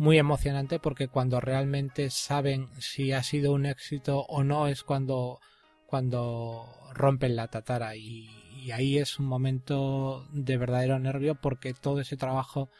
[0.00, 5.40] muy emocionante porque cuando realmente saben si ha sido un éxito o no es cuando
[5.84, 8.26] cuando rompen la tatara y,
[8.72, 12.70] ahí es un momento de verdadero nervio porque todo ese trabajo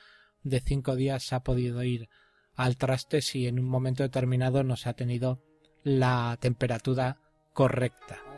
[0.44, 2.08] de cinco días ha podido ir
[2.54, 5.42] al traste si en un momento determinado no se ha tenido
[5.82, 7.18] la temperatura
[7.52, 8.29] correcta.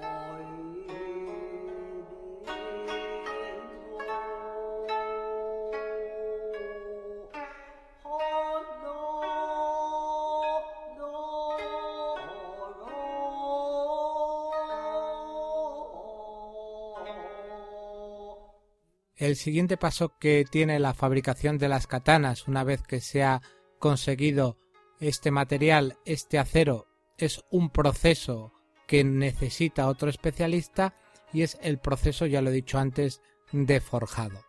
[19.22, 23.40] El siguiente paso que tiene la fabricación de las katanas una vez que se ha
[23.78, 24.58] conseguido
[24.98, 28.52] este material, este acero, es un proceso
[28.88, 30.96] que necesita otro especialista
[31.32, 34.40] y es el proceso, ya lo he dicho antes, de forjado.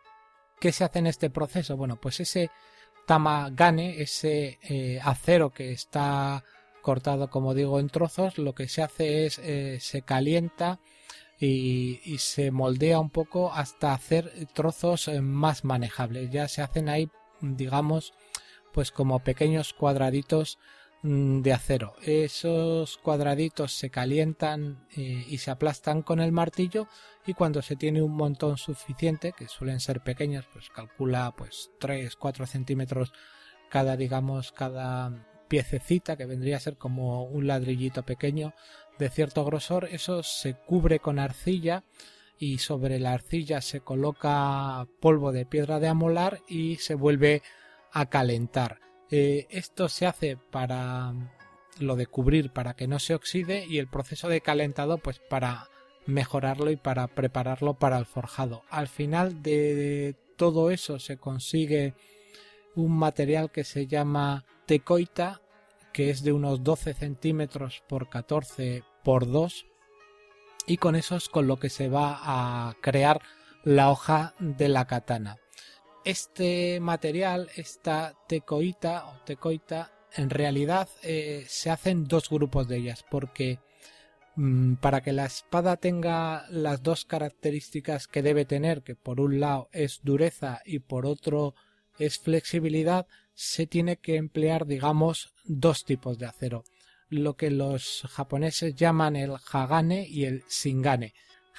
[0.59, 1.77] ¿Qué se hace en este proceso?
[1.77, 2.49] Bueno, pues ese
[3.05, 6.43] tamagane, ese eh, acero que está
[6.81, 10.79] cortado, como digo, en trozos, lo que se hace es eh, se calienta
[11.45, 16.31] y, se moldea un poco hasta hacer trozos eh, más manejables.
[16.31, 17.09] Ya se hacen ahí,
[17.41, 18.13] digamos,
[18.71, 20.57] pues como pequeños cuadraditos
[21.01, 21.95] mm, de acero.
[22.03, 26.87] Esos cuadraditos se calientan eh, y se aplastan con el martillo
[27.25, 32.15] y cuando se tiene un montón suficiente, que suelen ser pequeños, pues calcula pues 3,
[32.15, 33.11] 4 centímetros
[33.69, 38.53] cada, digamos, cada piececita que vendría a ser como un ladrillito pequeño
[38.99, 41.83] de cierto grosor, eso se cubre con arcilla
[42.37, 47.41] y sobre la arcilla se coloca polvo de piedra de amolar y se vuelve
[47.91, 48.79] a calentar.
[49.09, 51.13] Eh, esto se hace para
[51.79, 55.69] lo de cubrir para que no se oxide y el proceso de calentado pues para
[56.05, 58.63] mejorarlo y para prepararlo para el forjado.
[58.69, 61.93] Al final de todo eso se consigue
[62.75, 65.42] un material que se llama tecoita
[65.93, 69.65] que es de unos 12 centímetros por 14 por 2
[70.65, 73.21] y con eso es con lo que se va a crear
[73.63, 75.37] la hoja de la katana.
[76.05, 83.05] Este material, esta tecoita o tecoita, en realidad eh, se hacen dos grupos de ellas
[83.09, 83.59] porque
[84.35, 89.39] mm, para que la espada tenga las dos características que debe tener, que por un
[89.39, 91.55] lado es dureza y por otro
[91.99, 96.63] es flexibilidad, se tiene que emplear, digamos, dos tipos de acero,
[97.09, 101.13] lo que los japoneses llaman el hagane y el shingane.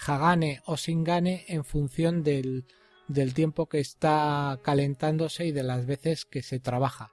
[0.06, 2.64] Hagane o shingane en función del,
[3.08, 7.12] del tiempo que está calentándose y de las veces que se trabaja.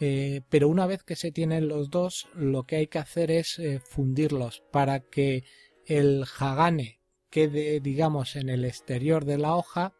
[0.00, 3.58] Eh, pero una vez que se tienen los dos, lo que hay que hacer es
[3.58, 5.44] eh, fundirlos para que
[5.86, 6.98] el hagane
[7.30, 9.94] quede, digamos, en el exterior de la hoja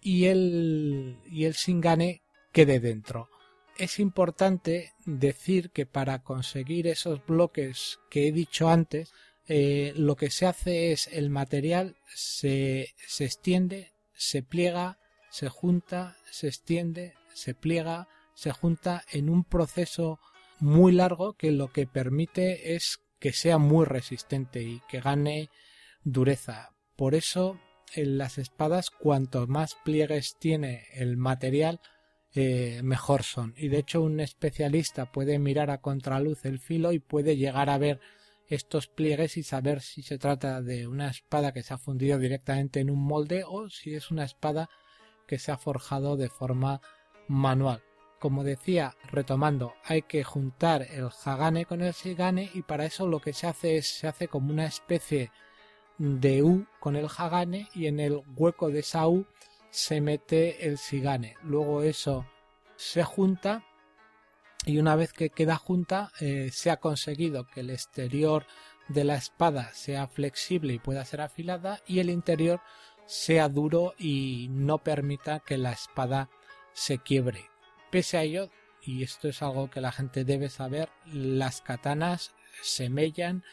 [0.00, 2.22] y el, y el shingane
[2.52, 3.28] quede dentro.
[3.76, 9.12] Es importante decir que para conseguir esos bloques que he dicho antes,
[9.46, 14.98] eh, lo que se hace es el material se, se extiende, se pliega,
[15.30, 20.18] se junta, se extiende, se pliega, se junta en un proceso
[20.58, 25.50] muy largo que lo que permite es que sea muy resistente y que gane
[26.02, 26.70] dureza.
[26.96, 27.58] Por eso
[27.94, 31.80] en las espadas cuanto más pliegues tiene el material
[32.34, 33.54] eh, mejor son.
[33.56, 37.78] Y de hecho un especialista puede mirar a contraluz el filo y puede llegar a
[37.78, 38.00] ver
[38.48, 42.80] estos pliegues y saber si se trata de una espada que se ha fundido directamente
[42.80, 44.70] en un molde o si es una espada
[45.26, 46.80] que se ha forjado de forma
[47.28, 47.82] manual.
[48.18, 53.20] Como decía, retomando, hay que juntar el Hagane con el Shigane y para eso lo
[53.20, 55.30] que se hace es se hace como una especie de
[55.98, 59.26] U con el Hagane y en el hueco de esa U
[59.70, 61.36] se mete el Shigane.
[61.42, 62.26] Luego eso
[62.76, 63.64] se junta
[64.64, 68.46] y una vez que queda junta eh, se ha conseguido que el exterior
[68.88, 72.60] de la espada sea flexible y pueda ser afilada y el interior
[73.06, 76.28] sea duro y no permita que la espada
[76.72, 77.50] se quiebre.
[77.90, 78.50] Pese a ello,
[78.82, 83.44] y esto es algo que la gente debe saber, las katanas se mellan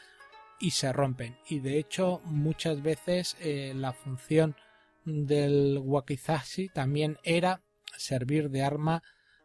[0.59, 1.37] y se rompen.
[1.47, 4.55] Y de hecho, muchas veces eh, la función
[5.05, 7.61] del wakizashi también era
[7.97, 9.03] servir de arma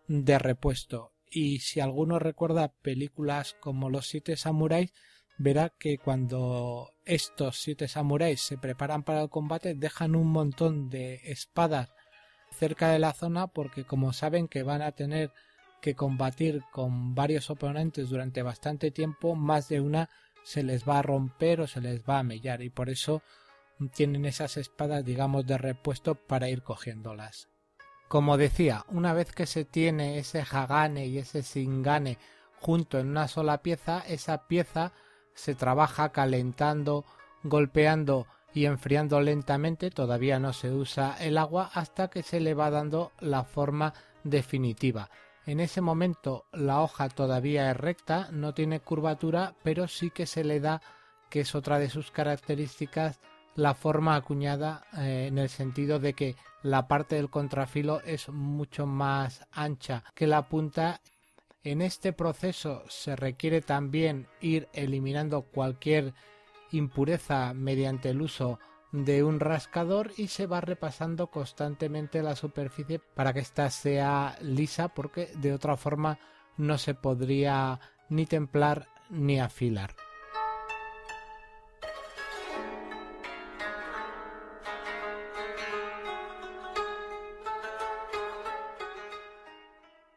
[0.08, 1.12] de repuesto.
[1.30, 4.92] Y si alguno recuerda películas como Los Siete Samuráis,
[5.40, 11.14] verá que cuando estos siete samuráis se preparan para el combate dejan un montón de
[11.24, 11.88] espadas
[12.50, 15.32] cerca de la zona porque como saben que van a tener
[15.80, 20.10] que combatir con varios oponentes durante bastante tiempo, más de una
[20.42, 23.22] se les va a romper o se les va a mellar y por eso
[23.94, 27.48] tienen esas espadas digamos de repuesto para ir cogiéndolas.
[28.08, 32.18] Como decía, una vez que se tiene ese Hagane y ese Singane
[32.56, 34.92] junto en una sola pieza, esa pieza
[35.32, 37.04] se trabaja calentando,
[37.42, 42.70] golpeando y enfriando lentamente, todavía no se usa el agua hasta que se le va
[42.70, 45.08] dando la forma definitiva.
[45.50, 50.44] En ese momento la hoja todavía es recta, no tiene curvatura, pero sí que se
[50.44, 50.80] le da,
[51.28, 53.18] que es otra de sus características,
[53.56, 58.86] la forma acuñada eh, en el sentido de que la parte del contrafilo es mucho
[58.86, 61.00] más ancha que la punta.
[61.64, 66.14] En este proceso se requiere también ir eliminando cualquier
[66.70, 68.60] impureza mediante el uso
[68.92, 74.88] de un rascador y se va repasando constantemente la superficie para que ésta sea lisa
[74.88, 76.18] porque de otra forma
[76.56, 79.94] no se podría ni templar ni afilar.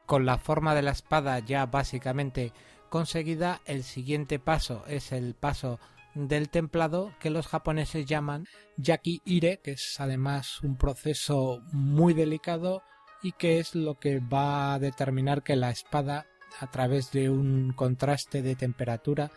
[0.05, 2.51] Con la forma de la espada ya básicamente
[2.89, 5.79] conseguida, el siguiente paso es el paso
[6.15, 8.45] del templado que los japoneses llaman
[8.77, 12.83] yaki ire, que es además un proceso muy delicado
[13.21, 16.27] y que es lo que va a determinar que la espada
[16.59, 19.31] a través de un contraste de temperatura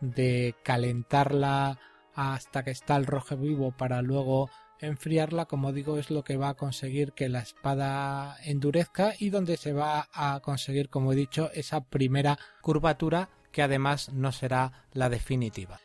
[0.00, 1.78] de calentarla
[2.14, 4.50] hasta que está el rojo vivo para luego
[4.80, 9.56] enfriarla, como digo, es lo que va a conseguir que la espada endurezca y donde
[9.56, 15.08] se va a conseguir, como he dicho, esa primera curvatura que además no será la
[15.08, 15.80] definitiva.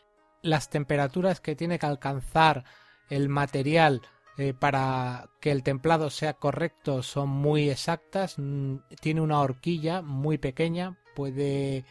[0.46, 2.66] Las temperaturas que tiene que alcanzar
[3.10, 4.04] el material
[4.38, 8.36] eh, para que el templado sea correcto son muy exactas.
[8.38, 11.84] Mm, tiene una horquilla muy pequeña, puede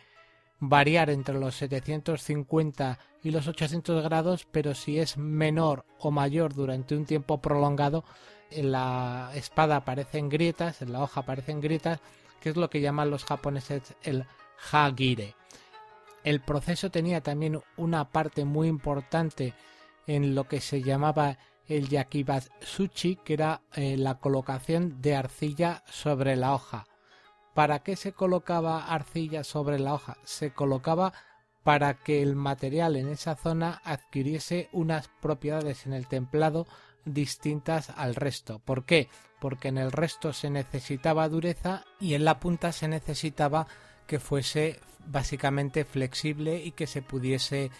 [0.61, 6.97] variar entre los 750 y los 800 grados, pero si es menor o mayor durante
[6.97, 8.05] un tiempo prolongado,
[8.53, 11.99] en la espada aparecen grietas, en la hoja aparecen grietas,
[12.41, 14.27] que es lo que llaman los japoneses el
[14.71, 15.35] hagire.
[16.25, 19.55] El proceso tenía también una parte muy importante
[20.07, 26.37] en lo que se llamaba el yakibatsuchi, que era eh, la colocación de arcilla sobre
[26.37, 26.87] la hoja.
[27.55, 30.17] ¿Para qué se colocaba arcilla sobre la hoja?
[30.25, 31.13] Se colocaba
[31.63, 36.67] para que el material en esa zona adquiriese unas propiedades en el templado
[37.05, 38.59] distintas al resto.
[38.59, 39.09] ¿Por qué?
[39.41, 43.67] Porque en el resto se necesitaba dureza y en la punta se necesitaba
[44.07, 47.71] que fuese básicamente flexible y que se pudiese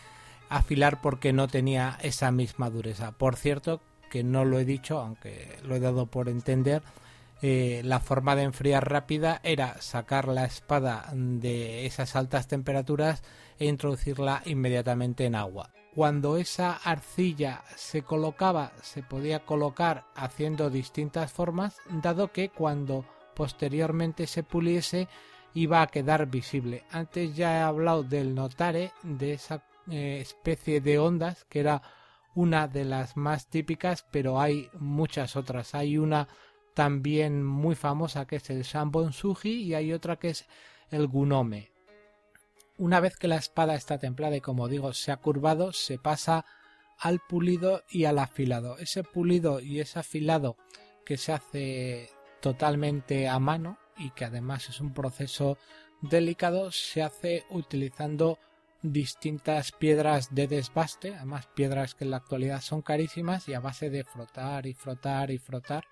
[0.49, 3.13] afilar porque no tenía esa misma dureza.
[3.13, 6.83] Por cierto, que no lo he dicho, aunque lo he dado por entender,
[7.43, 13.23] eh, la forma de enfriar rápida era sacar la espada de esas altas temperaturas
[13.59, 15.71] e introducirla inmediatamente en agua.
[15.95, 23.05] Cuando esa arcilla se colocaba, se podía colocar haciendo distintas formas, dado que cuando
[23.35, 25.09] posteriormente se puliese
[25.55, 26.85] iba a quedar visible.
[26.91, 31.83] Antes ya he hablado del notare, de esa eh, especie de ondas que era
[32.35, 35.75] una de las más típicas, pero hay muchas otras.
[35.75, 36.29] Hay una
[36.75, 40.47] también muy famosa que es el Shambonsuji y hay otra que es
[40.91, 41.71] el Gunome.
[42.77, 46.45] Una vez que la espada está templada y como digo se ha curvado, se pasa
[46.99, 48.79] al pulido y al afilado.
[48.79, 50.57] Ese pulido y ese afilado
[51.07, 55.59] que se hace totalmente a mano y que además es un proceso
[56.01, 58.39] delicado, se hace utilizando
[58.83, 63.89] distintas piedras de desbaste, además piedras que en la actualidad son carísimas y a base
[63.89, 65.85] de frotar y frotar y frotar,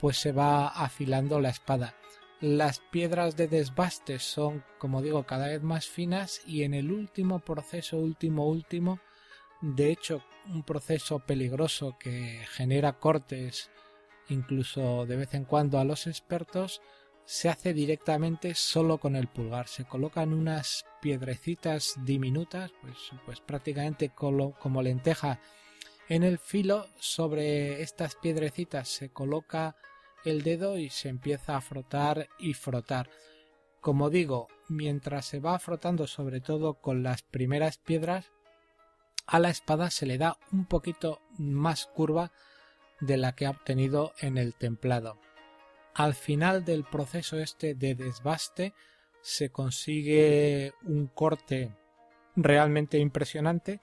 [0.00, 1.94] pues se va afilando la espada.
[2.40, 7.38] Las piedras de desbaste son, como digo, cada vez más finas y en el último
[7.40, 8.98] proceso, último, último,
[9.60, 13.70] de hecho, un proceso peligroso que genera cortes
[14.28, 16.80] incluso de vez en cuando a los expertos,
[17.24, 19.68] se hace directamente solo con el pulgar.
[19.68, 25.40] Se colocan unas piedrecitas diminutas, pues, pues prácticamente como lenteja
[26.08, 26.86] en el filo.
[26.98, 29.76] Sobre estas piedrecitas se coloca
[30.24, 33.10] el dedo y se empieza a frotar y frotar.
[33.80, 38.30] Como digo, mientras se va frotando sobre todo con las primeras piedras,
[39.26, 42.32] a la espada se le da un poquito más curva
[43.00, 45.18] de la que ha obtenido en el templado.
[45.94, 48.74] Al final del proceso este de desbaste
[49.20, 51.74] se consigue un corte
[52.34, 53.80] realmente impresionante.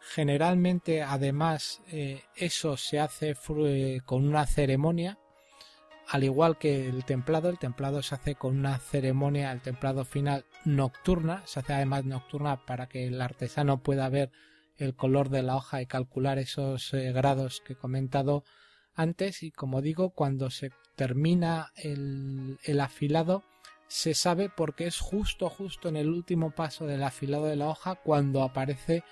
[0.00, 3.34] Generalmente además eh, eso se hace
[4.04, 5.18] con una ceremonia
[6.08, 10.44] al igual que el templado, el templado se hace con una ceremonia, el templado final
[10.64, 14.30] nocturna, se hace además nocturna para que el artesano pueda ver
[14.76, 18.44] el color de la hoja y calcular esos eh, grados que he comentado
[18.94, 23.42] antes y como digo cuando se termina el, el afilado
[23.86, 27.96] se sabe porque es justo justo en el último paso del afilado de la hoja
[27.96, 29.04] cuando aparece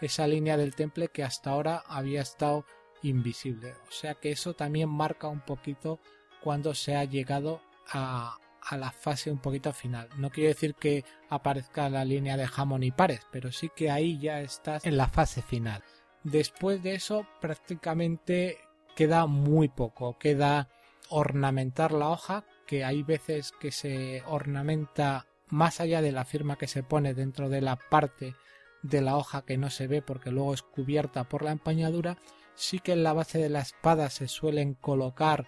[0.00, 2.64] esa línea del temple que hasta ahora había estado
[3.02, 6.00] invisible o sea que eso también marca un poquito
[6.42, 7.60] cuando se ha llegado
[7.92, 10.08] a, a la fase un poquito final.
[10.16, 14.18] No quiere decir que aparezca la línea de jamón y pares, pero sí que ahí
[14.18, 15.82] ya estás en la fase final.
[16.22, 18.58] Después de eso prácticamente
[18.94, 20.68] queda muy poco, queda
[21.08, 26.68] ornamentar la hoja, que hay veces que se ornamenta más allá de la firma que
[26.68, 28.34] se pone dentro de la parte
[28.82, 32.18] de la hoja que no se ve porque luego es cubierta por la empañadura,
[32.54, 35.46] sí que en la base de la espada se suelen colocar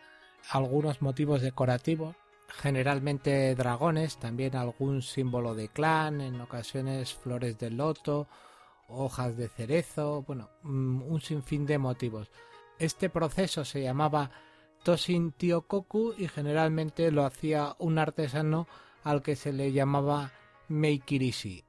[0.50, 2.16] algunos motivos decorativos
[2.52, 8.28] generalmente dragones, también algún símbolo de clan, en ocasiones flores de loto,
[8.88, 12.30] hojas de cerezo, bueno, mm, un sinfín de motivos.
[12.78, 14.30] Este proceso se llamaba
[14.82, 18.66] Tosin Tiokoku y generalmente lo hacía un artesano
[19.04, 20.32] al que se le llamaba
[20.68, 21.64] Meikirishi.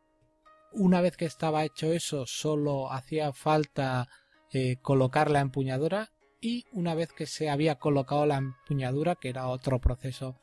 [0.71, 4.07] Una vez que estaba hecho eso, solo hacía falta
[4.51, 9.47] eh, colocar la empuñadura y una vez que se había colocado la empuñadura, que era
[9.47, 10.39] otro proceso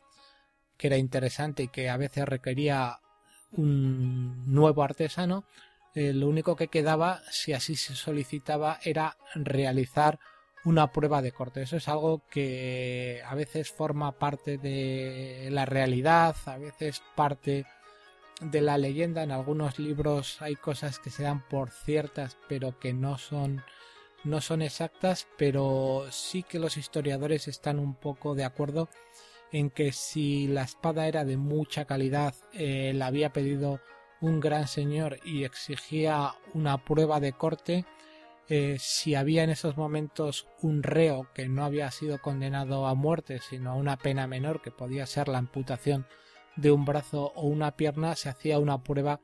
[0.77, 3.01] que era interesante y que a veces requería
[3.53, 5.45] un nuevo artesano,
[5.95, 10.19] eh, lo único que quedaba, si así se solicitaba, era realizar
[10.65, 11.63] una prueba de corte.
[11.63, 17.67] Eso es algo que a veces forma parte de la realidad, a veces parte
[18.41, 19.23] de la leyenda.
[19.23, 23.63] En algunos libros hay cosas que se dan por ciertas, pero que no son
[24.23, 28.91] no son exactas, pero sí que los historiadores están un poco de acuerdo
[29.53, 33.81] en que si la espada era de mucha calidad, eh, la había pedido
[34.21, 37.87] un gran señor y exigía una prueba de corte,
[38.53, 43.39] eh, si había en esos momentos un reo que no había sido condenado a muerte,
[43.39, 46.09] sino a una pena menor, que podía ser la amputación
[46.57, 49.21] de un brazo o una pierna, se hacía una prueba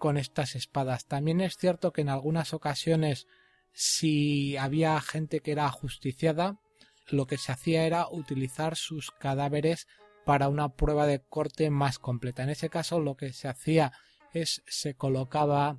[0.00, 1.06] con estas espadas.
[1.06, 3.28] También es cierto que en algunas ocasiones,
[3.72, 6.58] si había gente que era ajusticiada,
[7.06, 9.86] lo que se hacía era utilizar sus cadáveres
[10.24, 12.42] para una prueba de corte más completa.
[12.42, 13.92] En ese caso lo que se hacía
[14.32, 15.78] es se colocaba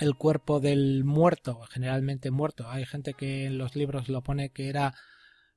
[0.00, 2.68] el cuerpo del muerto, generalmente muerto.
[2.68, 4.94] Hay gente que en los libros lo pone que era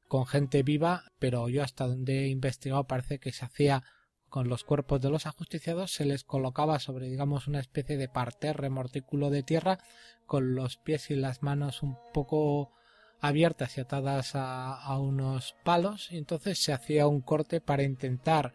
[0.08, 3.84] con gente viva, pero yo hasta donde he investigado parece que se hacía
[4.30, 8.70] con los cuerpos de los ajusticiados se les colocaba sobre digamos una especie de parterre
[8.70, 9.80] mortículo de tierra
[10.26, 12.72] con los pies y las manos un poco
[13.20, 18.54] abiertas y atadas a, unos palos y entonces se hacía un corte para intentar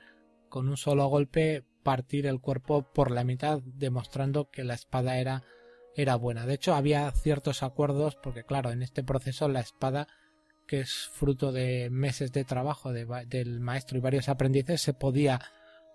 [0.49, 5.43] con un solo golpe partir el cuerpo por la mitad demostrando que la espada era
[5.97, 6.47] era buena.
[6.47, 10.09] De hecho había ciertos acuerdos porque claro en este proceso la espada
[10.67, 15.41] que es fruto de meses de trabajo del maestro y varios aprendices se podía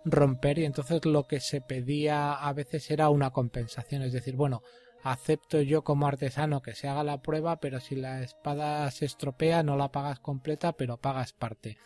[0.06, 4.62] romper y entonces lo que se pedía a veces era una compensación es decir bueno
[5.04, 9.64] acepto yo como artesano que se haga la prueba, pero si la espada se estropea
[9.64, 11.78] no la pagas completa, pero pagas parte.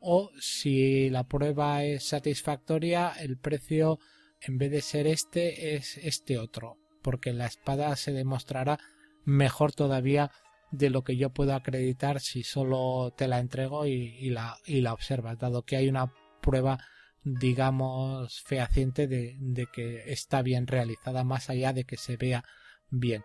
[0.00, 3.98] O si la prueba es satisfactoria, el precio
[4.40, 8.80] en vez de ser este es este otro, porque la espada se demostrará
[9.24, 10.32] mejor todavía
[10.72, 14.94] de lo que yo puedo acreditar si solo te la entrego y, la, y la
[14.94, 16.78] observas, dado que hay una prueba
[17.22, 22.44] digamos fehaciente de, de que está bien realizada más allá de que se vea
[22.90, 23.22] bien.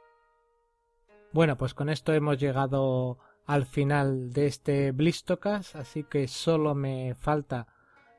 [1.31, 7.15] Bueno, pues con esto hemos llegado al final de este Blistocast, así que solo me
[7.15, 7.67] falta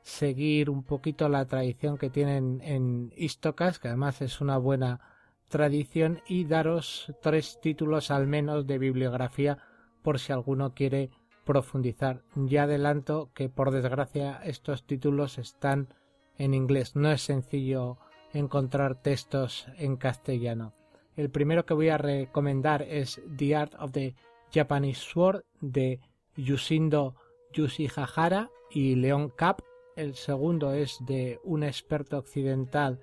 [0.03, 5.01] seguir un poquito la tradición que tienen en Istocast, que además es una buena
[5.51, 9.59] tradición, y daros tres títulos al menos de bibliografía
[10.03, 11.11] por si alguno quiere
[11.45, 12.23] profundizar.
[12.35, 15.89] Ya adelanto que por desgracia estos títulos están
[16.39, 16.97] en inglés.
[16.97, 17.99] No es sencillo
[18.33, 20.73] encontrar textos en castellano.
[21.17, 24.15] El primero que voy a recomendar es The Art of the
[24.53, 26.01] Japanese Sword de
[26.37, 27.17] Yushindo
[27.53, 29.61] Yushihara y Leon Kapp.
[29.97, 33.01] El segundo es de un experto occidental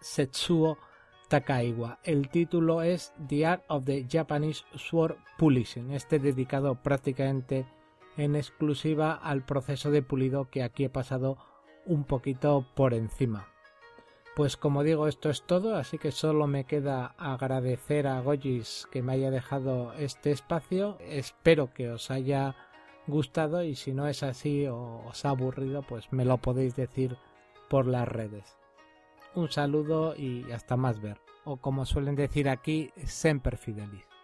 [0.00, 0.78] Setsuo
[1.28, 1.98] Takaiwa.
[2.04, 7.66] El título es The Art of the Japanese Sword Polishing, este dedicado prácticamente
[8.16, 11.36] en exclusiva al proceso de pulido que aquí he pasado
[11.84, 13.48] un poquito por encima.
[14.36, 19.00] Pues como digo, esto es todo, así que solo me queda agradecer a Gojis que
[19.00, 20.98] me haya dejado este espacio.
[21.00, 22.54] Espero que os haya
[23.06, 27.16] gustado y si no es así o os ha aburrido, pues me lo podéis decir
[27.70, 28.58] por las redes.
[29.34, 31.18] Un saludo y hasta más ver.
[31.46, 34.15] O como suelen decir aquí, sempre fidelis.